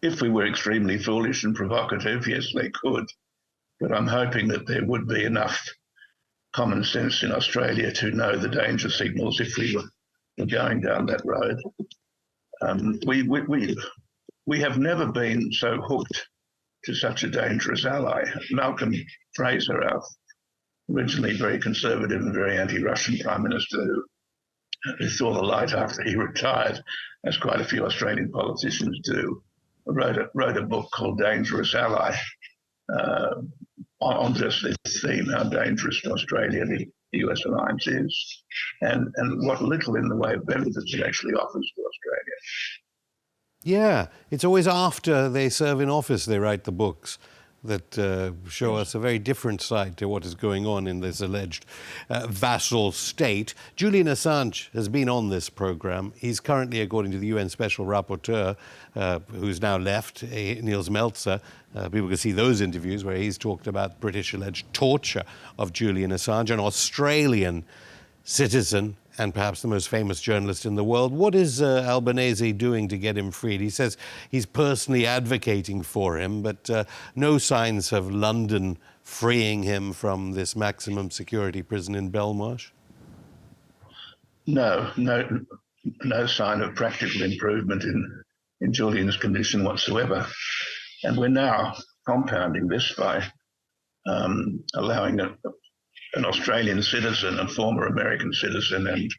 If 0.02 0.20
we 0.20 0.30
were 0.30 0.46
extremely 0.46 0.98
foolish 0.98 1.44
and 1.44 1.54
provocative, 1.54 2.26
yes, 2.26 2.48
they 2.54 2.70
could. 2.70 3.06
But 3.80 3.92
I'm 3.92 4.08
hoping 4.08 4.48
that 4.48 4.66
there 4.66 4.84
would 4.84 5.06
be 5.06 5.24
enough 5.24 5.64
common 6.52 6.82
sense 6.84 7.22
in 7.22 7.32
Australia 7.32 7.92
to 7.92 8.10
know 8.10 8.36
the 8.36 8.48
danger 8.48 8.90
signals 8.90 9.40
if 9.40 9.56
we 9.56 9.76
were 9.76 10.46
going 10.46 10.80
down 10.80 11.06
that 11.06 11.22
road. 11.24 11.56
Um, 12.62 12.98
we, 13.06 13.22
we, 13.22 13.42
we, 13.42 13.76
we 14.46 14.60
have 14.60 14.76
never 14.76 15.06
been 15.06 15.52
so 15.52 15.80
hooked 15.80 16.28
to 16.84 16.94
such 16.94 17.22
a 17.22 17.30
dangerous 17.30 17.84
ally. 17.84 18.24
Malcolm 18.50 18.92
Fraser, 19.34 19.82
our 19.82 20.02
originally 20.90 21.36
very 21.36 21.58
conservative 21.60 22.20
and 22.20 22.34
very 22.34 22.58
anti-Russian 22.58 23.18
prime 23.18 23.42
minister, 23.44 23.76
who, 23.76 24.04
who 24.98 25.08
saw 25.08 25.32
the 25.32 25.42
light 25.42 25.72
after 25.72 26.02
he 26.02 26.16
retired, 26.16 26.80
as 27.24 27.36
quite 27.36 27.60
a 27.60 27.64
few 27.64 27.84
Australian 27.86 28.30
politicians 28.32 28.98
do, 29.04 29.42
wrote 29.86 30.18
a, 30.18 30.30
wrote 30.34 30.56
a 30.56 30.62
book 30.62 30.88
called 30.92 31.18
Dangerous 31.18 31.74
Ally 31.74 32.14
uh, 32.92 33.34
on 34.00 34.34
just 34.34 34.62
this 34.62 35.02
theme, 35.02 35.26
how 35.26 35.44
dangerous 35.44 36.00
Australia 36.06 36.64
the 36.64 36.86
US 37.12 37.44
alliance 37.44 37.86
is, 37.86 38.42
and, 38.80 39.06
and 39.16 39.46
what 39.46 39.62
little 39.62 39.96
in 39.96 40.08
the 40.08 40.16
way 40.16 40.34
of 40.34 40.46
benefits 40.46 40.94
it 40.94 41.04
actually 41.04 41.34
offers 41.34 41.72
to 41.76 41.82
Australia. 41.82 42.34
Yeah, 43.64 44.06
it's 44.30 44.44
always 44.44 44.66
after 44.66 45.28
they 45.28 45.48
serve 45.48 45.80
in 45.80 45.88
office 45.88 46.24
they 46.24 46.38
write 46.38 46.64
the 46.64 46.72
books 46.72 47.18
that 47.64 47.98
uh, 47.98 48.32
show 48.48 48.74
us 48.74 48.94
a 48.94 48.98
very 48.98 49.18
different 49.18 49.60
side 49.60 49.96
to 49.96 50.08
what 50.08 50.24
is 50.24 50.34
going 50.34 50.66
on 50.66 50.86
in 50.86 51.00
this 51.00 51.20
alleged 51.20 51.64
uh, 52.10 52.26
vassal 52.26 52.92
state. 52.92 53.54
Julian 53.76 54.06
Assange 54.06 54.70
has 54.72 54.88
been 54.88 55.08
on 55.08 55.28
this 55.28 55.48
program. 55.48 56.12
He's 56.16 56.40
currently, 56.40 56.80
according 56.80 57.12
to 57.12 57.18
the 57.18 57.28
UN 57.28 57.48
Special 57.48 57.86
Rapporteur, 57.86 58.56
uh, 58.96 59.18
who's 59.30 59.60
now 59.60 59.76
left, 59.76 60.22
Nils 60.22 60.88
Melzer. 60.88 61.40
Uh, 61.74 61.88
people 61.88 62.08
can 62.08 62.16
see 62.16 62.32
those 62.32 62.60
interviews 62.60 63.04
where 63.04 63.16
he's 63.16 63.38
talked 63.38 63.66
about 63.66 64.00
British 64.00 64.34
alleged 64.34 64.72
torture 64.72 65.24
of 65.58 65.72
Julian 65.72 66.10
Assange, 66.10 66.50
an 66.50 66.60
Australian 66.60 67.64
citizen 68.24 68.96
and 69.18 69.34
perhaps 69.34 69.62
the 69.62 69.68
most 69.68 69.88
famous 69.88 70.20
journalist 70.20 70.64
in 70.64 70.74
the 70.74 70.84
world. 70.84 71.12
What 71.12 71.34
is 71.34 71.60
uh, 71.60 71.84
Albanese 71.88 72.52
doing 72.52 72.88
to 72.88 72.98
get 72.98 73.16
him 73.16 73.30
freed? 73.30 73.60
He 73.60 73.70
says 73.70 73.96
he's 74.30 74.46
personally 74.46 75.06
advocating 75.06 75.82
for 75.82 76.18
him, 76.18 76.42
but 76.42 76.68
uh, 76.70 76.84
no 77.14 77.38
signs 77.38 77.92
of 77.92 78.10
London 78.10 78.78
freeing 79.02 79.62
him 79.62 79.92
from 79.92 80.32
this 80.32 80.56
maximum 80.56 81.10
security 81.10 81.62
prison 81.62 81.94
in 81.94 82.10
Belmarsh. 82.10 82.70
No, 84.46 84.90
no, 84.96 85.44
no 86.04 86.26
sign 86.26 86.60
of 86.62 86.74
practical 86.74 87.22
improvement 87.22 87.84
in 87.84 88.22
in 88.60 88.72
Julian's 88.72 89.16
condition 89.16 89.64
whatsoever, 89.64 90.24
and 91.02 91.16
we're 91.16 91.26
now 91.26 91.74
compounding 92.06 92.68
this 92.68 92.92
by 92.92 93.24
um, 94.06 94.62
allowing 94.74 95.18
a, 95.20 95.36
an 96.14 96.24
Australian 96.24 96.82
citizen, 96.82 97.38
a 97.38 97.48
former 97.48 97.86
American 97.86 98.32
citizen, 98.32 98.86
and 98.86 99.10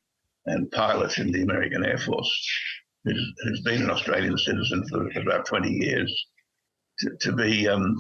and 0.46 0.70
pilot 0.72 1.18
in 1.20 1.32
the 1.32 1.42
American 1.42 1.86
Air 1.86 1.98
Force, 1.98 2.50
who's, 3.06 3.34
who's 3.44 3.62
been 3.62 3.84
an 3.84 3.90
Australian 3.90 4.38
citizen 4.38 4.86
for 4.90 5.10
about 5.20 5.46
20 5.46 5.70
years, 5.70 6.26
to, 7.00 7.12
to 7.22 7.32
be 7.32 7.68
um, 7.68 7.96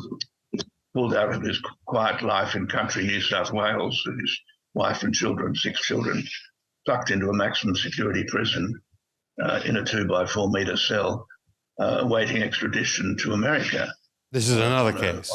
pulled 0.93 1.15
out 1.15 1.33
of 1.33 1.41
his 1.41 1.61
quiet 1.85 2.21
life 2.21 2.55
in 2.55 2.67
country 2.67 3.05
New 3.05 3.21
South 3.21 3.51
Wales 3.51 4.01
with 4.05 4.19
his 4.19 4.39
wife 4.73 5.03
and 5.03 5.13
children, 5.13 5.55
six 5.55 5.81
children, 5.81 6.23
tucked 6.85 7.11
into 7.11 7.29
a 7.29 7.33
maximum 7.33 7.75
security 7.75 8.23
prison 8.25 8.79
uh, 9.41 9.61
in 9.65 9.77
a 9.77 9.85
two 9.85 10.05
by 10.05 10.25
four 10.25 10.49
meter 10.49 10.77
cell, 10.77 11.25
uh, 11.79 11.99
awaiting 12.01 12.43
extradition 12.43 13.17
to 13.17 13.33
America. 13.33 13.91
This 14.31 14.49
is 14.49 14.57
another 14.57 14.93
case. 14.93 15.31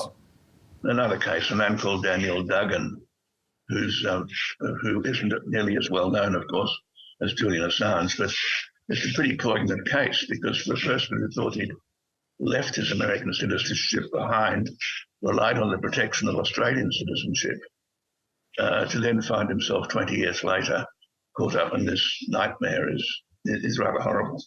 Another 0.84 1.18
case, 1.18 1.50
a 1.50 1.56
man 1.56 1.76
called 1.76 2.04
Daniel 2.04 2.44
Duggan, 2.44 3.00
who's 3.68 4.04
uh, 4.08 4.22
who 4.82 5.02
isn't 5.04 5.32
nearly 5.46 5.76
as 5.76 5.90
well 5.90 6.10
known, 6.10 6.34
of 6.34 6.46
course, 6.48 6.74
as 7.22 7.34
Julian 7.34 7.68
Assange, 7.68 8.16
but 8.18 8.32
it's 8.88 9.10
a 9.10 9.14
pretty 9.14 9.36
poignant 9.36 9.86
case 9.88 10.26
because 10.28 10.64
the 10.64 10.74
person 10.74 11.18
who 11.18 11.30
thought 11.30 11.54
he'd 11.54 11.72
left 12.40 12.76
his 12.76 12.92
American 12.92 13.32
citizenship 13.34 14.04
behind 14.12 14.70
relied 15.22 15.58
on 15.58 15.70
the 15.70 15.78
protection 15.78 16.28
of 16.28 16.36
Australian 16.36 16.90
citizenship 16.92 17.58
uh, 18.58 18.84
to 18.86 19.00
then 19.00 19.20
find 19.20 19.48
himself 19.48 19.88
20 19.88 20.14
years 20.14 20.44
later 20.44 20.84
caught 21.36 21.56
up 21.56 21.74
in 21.74 21.84
this 21.84 22.24
nightmare 22.28 22.92
is 22.92 23.22
is 23.44 23.78
rather 23.78 24.00
horrible 24.00 24.42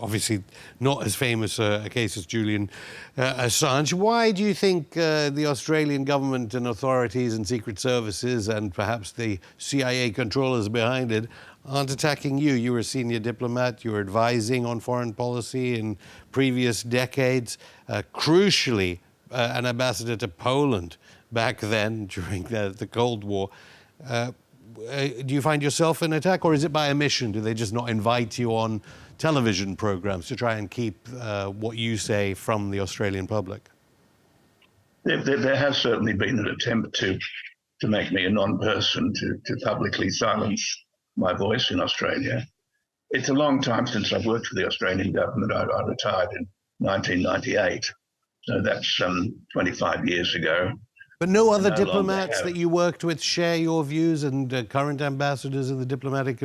obviously 0.00 0.42
not 0.80 1.04
as 1.04 1.14
famous 1.14 1.58
a, 1.58 1.82
a 1.84 1.88
case 1.88 2.16
as 2.16 2.26
Julian 2.26 2.70
uh, 3.16 3.34
Assange. 3.34 3.92
Why 3.92 4.30
do 4.32 4.42
you 4.42 4.54
think 4.54 4.96
uh, 4.96 5.30
the 5.30 5.46
Australian 5.46 6.04
government 6.04 6.54
and 6.54 6.66
authorities 6.66 7.34
and 7.34 7.46
secret 7.46 7.78
services 7.78 8.48
and 8.48 8.72
perhaps 8.72 9.12
the 9.12 9.38
CIA 9.58 10.10
controllers 10.10 10.68
behind 10.68 11.12
it 11.12 11.28
aren't 11.66 11.90
attacking 11.90 12.38
you? 12.38 12.54
You 12.54 12.72
were 12.72 12.80
a 12.80 12.84
senior 12.84 13.18
diplomat, 13.18 13.84
you 13.84 13.92
were 13.92 14.00
advising 14.00 14.66
on 14.66 14.80
foreign 14.80 15.12
policy 15.12 15.78
in 15.78 15.96
previous 16.32 16.82
decades, 16.82 17.58
uh, 17.88 18.02
crucially, 18.14 18.98
uh, 19.30 19.52
an 19.54 19.66
ambassador 19.66 20.16
to 20.16 20.28
Poland 20.28 20.96
back 21.32 21.60
then 21.60 22.06
during 22.14 22.44
the, 22.44 22.74
the 22.76 22.86
Cold 22.86 23.24
War. 23.24 23.50
Uh, 24.06 24.32
uh, 24.90 25.08
do 25.24 25.34
you 25.34 25.40
find 25.40 25.62
yourself 25.62 26.02
an 26.02 26.12
attack, 26.12 26.44
or 26.44 26.52
is 26.52 26.64
it 26.64 26.72
by 26.72 26.90
omission? 26.90 27.32
Do 27.32 27.40
they 27.40 27.54
just 27.54 27.72
not 27.72 27.88
invite 27.88 28.38
you 28.38 28.56
on 28.56 28.82
television 29.18 29.76
programs 29.76 30.26
to 30.28 30.36
try 30.36 30.56
and 30.56 30.70
keep 30.70 31.08
uh, 31.20 31.48
what 31.48 31.76
you 31.76 31.96
say 31.96 32.34
from 32.34 32.70
the 32.70 32.80
Australian 32.80 33.26
public? 33.26 33.70
There, 35.04 35.22
there, 35.22 35.38
there, 35.38 35.56
has 35.56 35.76
certainly 35.76 36.14
been 36.14 36.38
an 36.38 36.46
attempt 36.46 36.96
to 37.00 37.18
to 37.80 37.88
make 37.88 38.12
me 38.12 38.24
a 38.24 38.30
non-person, 38.30 39.12
to, 39.12 39.38
to 39.44 39.56
publicly 39.64 40.08
silence 40.08 40.84
my 41.16 41.32
voice 41.32 41.70
in 41.70 41.80
Australia. 41.80 42.46
It's 43.10 43.28
a 43.28 43.34
long 43.34 43.60
time 43.60 43.86
since 43.86 44.12
I've 44.12 44.26
worked 44.26 44.46
for 44.46 44.54
the 44.54 44.66
Australian 44.66 45.12
government. 45.12 45.52
I, 45.52 45.64
I 45.64 45.86
retired 45.86 46.30
in 46.36 46.46
1998, 46.78 47.92
so 48.44 48.62
that's 48.62 49.00
um, 49.04 49.34
25 49.52 50.08
years 50.08 50.34
ago. 50.34 50.72
But 51.18 51.28
no 51.28 51.52
other 51.52 51.70
no 51.70 51.76
diplomats 51.76 52.42
that 52.42 52.56
you 52.56 52.68
worked 52.68 53.04
with 53.04 53.22
share 53.22 53.56
your 53.56 53.84
views, 53.84 54.24
and 54.24 54.52
uh, 54.52 54.64
current 54.64 55.00
ambassadors 55.00 55.70
of 55.70 55.78
the 55.78 55.86
diplomatic. 55.86 56.42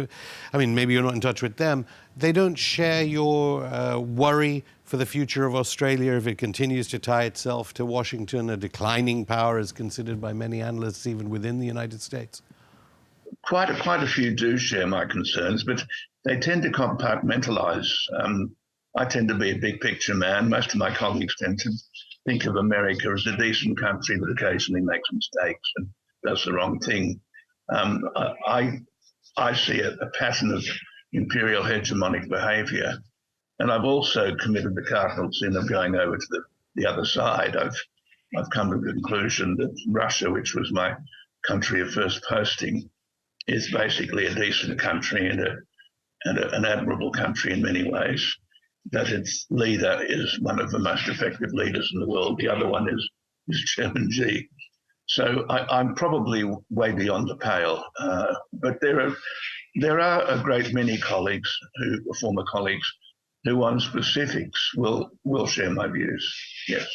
I 0.54 0.58
mean, 0.58 0.76
maybe 0.76 0.94
you're 0.94 1.04
not 1.04 1.16
in 1.16 1.22
touch 1.22 1.42
with 1.42 1.58
them. 1.58 1.86
They 2.16 2.32
don't 2.32 2.56
share 2.56 3.04
your 3.04 3.66
uh, 3.66 3.98
worry 3.98 4.64
for 4.84 4.98
the 4.98 5.06
future 5.06 5.46
of 5.46 5.56
Australia 5.56 6.14
if 6.14 6.28
it 6.28 6.38
continues 6.38 6.88
to 6.90 7.00
tie 7.00 7.24
itself 7.24 7.74
to 7.76 7.86
Washington, 7.86 8.50
a 8.50 8.58
declining 8.58 9.26
power 9.26 9.58
as 9.58 9.72
considered 9.72 10.20
by 10.20 10.34
many 10.34 10.62
analysts, 10.62 11.06
even 11.08 11.30
within 11.30 11.60
the 11.60 11.68
United 11.68 12.02
States. 12.02 12.42
Quite 13.44 13.70
a, 13.70 13.80
quite 13.82 14.04
a 14.04 14.08
few 14.08 14.36
do 14.36 14.58
share 14.58 14.88
my 14.88 15.06
concerns, 15.06 15.64
but 15.64 15.84
they 16.26 16.40
tend 16.40 16.64
to 16.64 16.70
compartmentalize. 16.70 17.88
Um, 18.20 18.56
I 18.98 19.06
tend 19.06 19.28
to 19.30 19.36
be 19.36 19.52
a 19.52 19.58
big 19.58 19.80
picture 19.80 20.16
man. 20.16 20.50
Most 20.50 20.74
of 20.74 20.80
my 20.80 20.94
colleagues 20.94 21.36
tend 21.38 21.60
to 21.60 21.72
think 22.30 22.46
of 22.46 22.58
America 22.58 23.10
as 23.10 23.26
a 23.26 23.36
decent 23.38 23.80
country 23.80 24.16
that 24.20 24.30
occasionally 24.30 24.82
makes 24.82 25.10
mistakes 25.12 25.68
and 25.78 25.90
does 26.24 26.44
the 26.46 26.54
wrong 26.54 26.78
thing. 26.80 27.20
Um, 27.74 28.08
I, 28.46 28.80
I 29.36 29.56
see 29.56 29.80
a, 29.82 29.94
a, 29.94 30.10
pattern 30.12 30.52
of 30.52 30.64
imperial 31.12 31.64
hegemonic 31.64 32.30
behavior. 32.30 32.94
And 33.58 33.72
I've 33.72 33.84
also 33.84 34.36
committed 34.36 34.76
the 34.76 34.84
cardinal 34.84 35.32
sin 35.34 35.56
of 35.56 35.68
going 35.68 35.96
over 35.96 36.18
to 36.18 36.28
the, 36.30 36.42
the 36.76 36.86
other 36.86 37.06
side. 37.06 37.56
I've, 37.56 37.76
I've 38.38 38.50
come 38.52 38.70
to 38.70 38.78
the 38.78 38.94
conclusion 38.94 39.56
that 39.58 39.76
Russia, 39.90 40.30
which 40.30 40.54
was 40.54 40.72
my 40.72 40.96
country 41.48 41.82
of 41.82 41.92
first 41.92 42.24
posting, 42.30 42.88
is 43.48 43.72
basically 43.72 44.28
a 44.28 44.36
decent 44.36 44.80
country 44.80 45.30
and, 45.30 45.40
a, 45.42 45.56
and 46.26 46.38
a, 46.38 46.56
an 46.56 46.66
admirable 46.66 47.12
country 47.12 47.54
in 47.54 47.64
many 47.64 47.90
ways 47.90 48.38
that 48.92 49.10
its 49.10 49.46
leader 49.50 50.00
is 50.08 50.40
one 50.42 50.60
of 50.60 50.72
the 50.72 50.80
most 50.80 51.08
effective 51.08 51.52
leaders 51.54 51.92
in 51.94 52.00
the 52.00 52.08
world. 52.08 52.38
The 52.40 52.50
other 52.50 52.68
one 52.68 52.90
is, 52.90 53.10
is 53.48 53.62
Chairman 53.62 54.12
Xi. 54.12 54.50
So 55.08 55.46
I, 55.50 55.80
am 55.80 55.96
probably 55.96 56.44
way 56.70 56.92
beyond 56.92 57.28
the 57.28 57.38
pale. 57.38 57.84
Uh, 58.00 58.34
but 58.54 58.80
there 58.80 59.02
are 59.02 59.16
there 59.76 60.00
are 60.00 60.24
a 60.28 60.42
great 60.44 60.74
many 60.74 60.98
colleagues 60.98 61.52
who 61.76 62.14
former 62.20 62.44
colleagues 62.52 62.88
who 63.44 63.64
on 63.64 63.80
specifics 63.80 64.72
will 64.76 65.10
will 65.24 65.48
share 65.48 65.72
my 65.72 65.88
views. 65.88 66.24
Yes. 66.68 66.88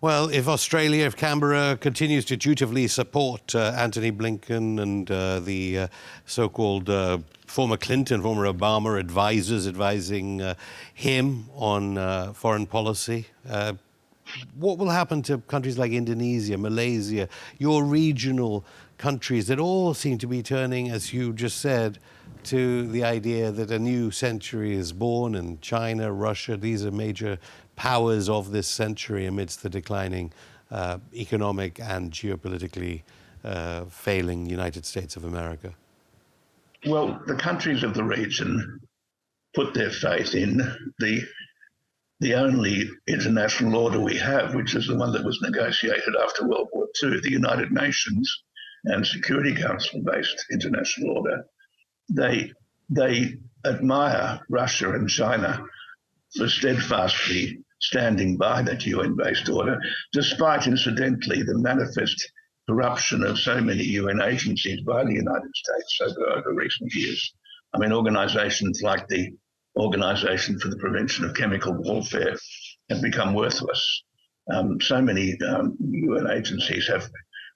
Well, 0.00 0.30
if 0.30 0.48
Australia, 0.48 1.04
if 1.04 1.14
Canberra 1.14 1.76
continues 1.76 2.24
to 2.26 2.36
dutifully 2.36 2.88
support 2.88 3.54
uh, 3.54 3.74
Antony 3.76 4.10
Blinken 4.10 4.80
and 4.80 5.10
uh, 5.10 5.40
the 5.40 5.78
uh, 5.78 5.88
so 6.24 6.48
called 6.48 6.88
uh, 6.88 7.18
former 7.50 7.76
Clinton, 7.76 8.22
former 8.22 8.46
Obama 8.46 8.98
advisors 8.98 9.66
advising 9.66 10.40
uh, 10.40 10.54
him 10.94 11.46
on 11.56 11.98
uh, 11.98 12.32
foreign 12.32 12.64
policy, 12.64 13.26
what 14.56 14.78
will 14.78 14.90
happen 14.90 15.22
to 15.22 15.38
countries 15.38 15.76
like 15.76 15.90
Indonesia, 15.90 16.56
Malaysia, 16.56 17.28
your 17.58 17.82
regional 17.84 18.64
countries 18.98 19.48
that 19.48 19.58
all 19.58 19.94
seem 19.94 20.18
to 20.18 20.26
be 20.26 20.42
turning, 20.42 20.90
as 20.90 21.12
you 21.12 21.32
just 21.32 21.58
said, 21.58 21.98
to 22.44 22.86
the 22.88 23.02
idea 23.02 23.50
that 23.50 23.70
a 23.70 23.78
new 23.78 24.10
century 24.10 24.74
is 24.74 24.92
born 24.92 25.34
and 25.34 25.60
China, 25.60 26.12
Russia, 26.12 26.56
these 26.56 26.84
are 26.84 26.90
major 26.90 27.38
powers 27.74 28.28
of 28.28 28.52
this 28.52 28.68
century 28.68 29.26
amidst 29.26 29.62
the 29.62 29.68
declining 29.68 30.32
uh, 30.70 30.98
economic 31.14 31.80
and 31.80 32.12
geopolitically 32.12 33.02
uh, 33.42 33.84
failing 33.86 34.46
United 34.46 34.86
States 34.86 35.16
of 35.16 35.24
America? 35.24 35.74
Well, 36.86 37.20
the 37.26 37.34
countries 37.34 37.82
of 37.82 37.94
the 37.94 38.04
region 38.04 38.80
put 39.54 39.74
their 39.74 39.90
faith 39.90 40.34
in 40.34 40.58
the 40.98 41.22
the 42.20 42.34
only 42.34 42.86
international 43.08 43.76
order 43.76 43.98
we 43.98 44.16
have, 44.18 44.54
which 44.54 44.74
is 44.74 44.86
the 44.86 44.96
one 44.96 45.12
that 45.12 45.24
was 45.24 45.40
negotiated 45.40 46.14
after 46.22 46.46
World 46.46 46.68
War 46.72 46.86
II, 47.02 47.20
the 47.20 47.30
United 47.30 47.72
Nations 47.72 48.42
and 48.84 49.06
Security 49.06 49.54
Council 49.54 50.02
based 50.04 50.44
international 50.52 51.16
order. 51.16 51.44
They 52.10 52.52
they 52.90 53.38
admire 53.64 54.40
Russia 54.48 54.92
and 54.92 55.08
China 55.08 55.64
for 56.36 56.48
steadfastly 56.48 57.62
standing 57.80 58.36
by 58.36 58.62
that 58.62 58.84
UN 58.86 59.16
based 59.16 59.48
order, 59.48 59.78
despite, 60.12 60.66
incidentally, 60.66 61.42
the 61.42 61.58
manifest 61.58 62.30
corruption 62.70 63.24
of 63.24 63.36
so 63.36 63.60
many 63.60 63.82
UN 63.82 64.22
agencies 64.22 64.80
by 64.82 65.02
the 65.04 65.14
United 65.14 65.50
States 65.54 66.00
over, 66.02 66.38
over 66.38 66.54
recent 66.54 66.94
years. 66.94 67.34
I 67.74 67.78
mean, 67.78 67.92
organizations 67.92 68.80
like 68.82 69.08
the 69.08 69.32
Organization 69.76 70.58
for 70.58 70.68
the 70.68 70.76
Prevention 70.76 71.24
of 71.24 71.34
Chemical 71.34 71.74
Warfare 71.74 72.36
have 72.88 73.02
become 73.02 73.34
worthless. 73.34 74.02
Um, 74.52 74.80
so 74.80 75.02
many 75.02 75.36
um, 75.48 75.76
UN 75.80 76.30
agencies 76.30 76.86
have 76.86 77.08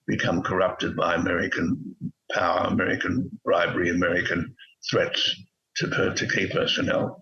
become 0.06 0.42
corrupted 0.42 0.96
by 0.96 1.14
American 1.14 1.94
power, 2.32 2.66
American 2.66 3.30
bribery, 3.44 3.90
American 3.90 4.54
threats 4.90 5.34
to, 5.76 6.12
to 6.14 6.28
key 6.28 6.48
personnel. 6.48 7.20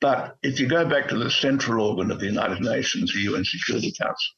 But 0.00 0.36
if 0.42 0.60
you 0.60 0.68
go 0.68 0.84
back 0.84 1.08
to 1.08 1.18
the 1.18 1.30
central 1.30 1.84
organ 1.84 2.10
of 2.12 2.20
the 2.20 2.26
United 2.26 2.60
Nations, 2.60 3.12
the 3.12 3.22
UN 3.22 3.44
Security 3.44 3.92
Council, 4.00 4.34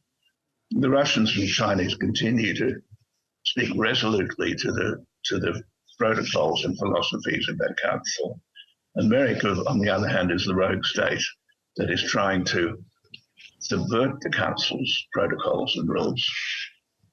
the 0.70 0.90
Russians 0.90 1.36
and 1.36 1.48
Chinese 1.48 1.94
continue 1.94 2.54
to 2.54 2.80
stick 3.46 3.70
resolutely 3.76 4.54
to 4.54 4.72
the 4.72 5.04
to 5.26 5.38
the 5.38 5.62
protocols 5.98 6.64
and 6.64 6.78
philosophies 6.78 7.48
of 7.48 7.58
that 7.58 7.76
council. 7.82 8.40
America, 8.98 9.48
on 9.66 9.78
the 9.78 9.88
other 9.88 10.08
hand, 10.08 10.30
is 10.30 10.44
the 10.44 10.54
rogue 10.54 10.84
state 10.84 11.22
that 11.76 11.90
is 11.90 12.02
trying 12.02 12.44
to 12.44 12.82
subvert 13.60 14.20
the 14.20 14.30
council's 14.30 15.06
protocols 15.12 15.74
and 15.76 15.88
rules. 15.88 16.24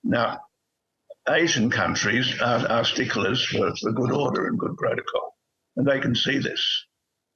Now, 0.04 0.42
Asian 1.28 1.70
countries 1.70 2.40
are, 2.42 2.68
are 2.68 2.86
sticklers 2.86 3.46
for, 3.46 3.74
for 3.78 3.92
good 3.92 4.12
order 4.12 4.48
and 4.48 4.60
good 4.60 4.76
protocol, 4.78 5.36
and 5.76 5.88
they 5.88 6.00
can 6.00 6.16
see 6.16 6.38
this. 6.40 6.86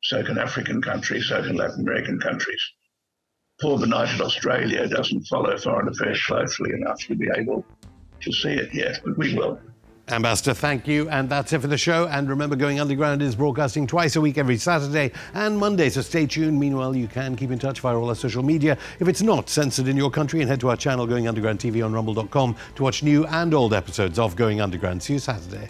So 0.03 0.23
can 0.23 0.37
African 0.37 0.81
countries, 0.81 1.27
so 1.27 1.41
can 1.41 1.55
Latin 1.55 1.81
American 1.81 2.19
countries. 2.19 2.61
Poor 3.59 3.79
benighted 3.79 4.21
Australia 4.21 4.87
doesn't 4.87 5.25
follow 5.27 5.57
foreign 5.57 5.87
affairs 5.87 6.21
closely 6.25 6.71
enough 6.73 6.99
to 7.07 7.15
be 7.15 7.27
able 7.35 7.65
to 8.21 8.31
see 8.31 8.49
it 8.49 8.73
yet, 8.73 9.01
but 9.03 9.17
we 9.17 9.33
will. 9.35 9.59
Ambassador, 10.09 10.53
thank 10.53 10.87
you. 10.87 11.09
And 11.09 11.29
that's 11.29 11.51
it 11.51 11.59
for 11.59 11.67
the 11.67 11.77
show. 11.77 12.07
And 12.07 12.29
remember, 12.29 12.55
Going 12.55 12.79
Underground 12.79 13.21
is 13.21 13.35
broadcasting 13.35 13.87
twice 13.87 14.15
a 14.15 14.21
week, 14.21 14.37
every 14.37 14.57
Saturday 14.57 15.11
and 15.33 15.57
Monday. 15.57 15.89
So 15.89 16.01
stay 16.01 16.25
tuned. 16.25 16.57
Meanwhile, 16.57 16.95
you 16.95 17.07
can 17.07 17.35
keep 17.35 17.51
in 17.51 17.59
touch 17.59 17.81
via 17.81 17.97
all 17.97 18.07
our 18.07 18.15
social 18.15 18.43
media. 18.43 18.77
If 18.99 19.09
it's 19.09 19.21
not 19.21 19.49
censored 19.49 19.87
in 19.87 19.97
your 19.97 20.09
country, 20.09 20.39
and 20.39 20.49
head 20.49 20.61
to 20.61 20.69
our 20.69 20.77
channel, 20.77 21.05
Going 21.05 21.27
Underground 21.27 21.59
TV 21.59 21.83
on 21.83 21.91
rumble.com, 21.91 22.55
to 22.75 22.83
watch 22.83 23.03
new 23.03 23.25
and 23.27 23.53
old 23.53 23.73
episodes 23.73 24.17
of 24.17 24.35
Going 24.35 24.61
Underground. 24.61 25.03
See 25.03 25.13
you 25.13 25.19
Saturday. 25.19 25.69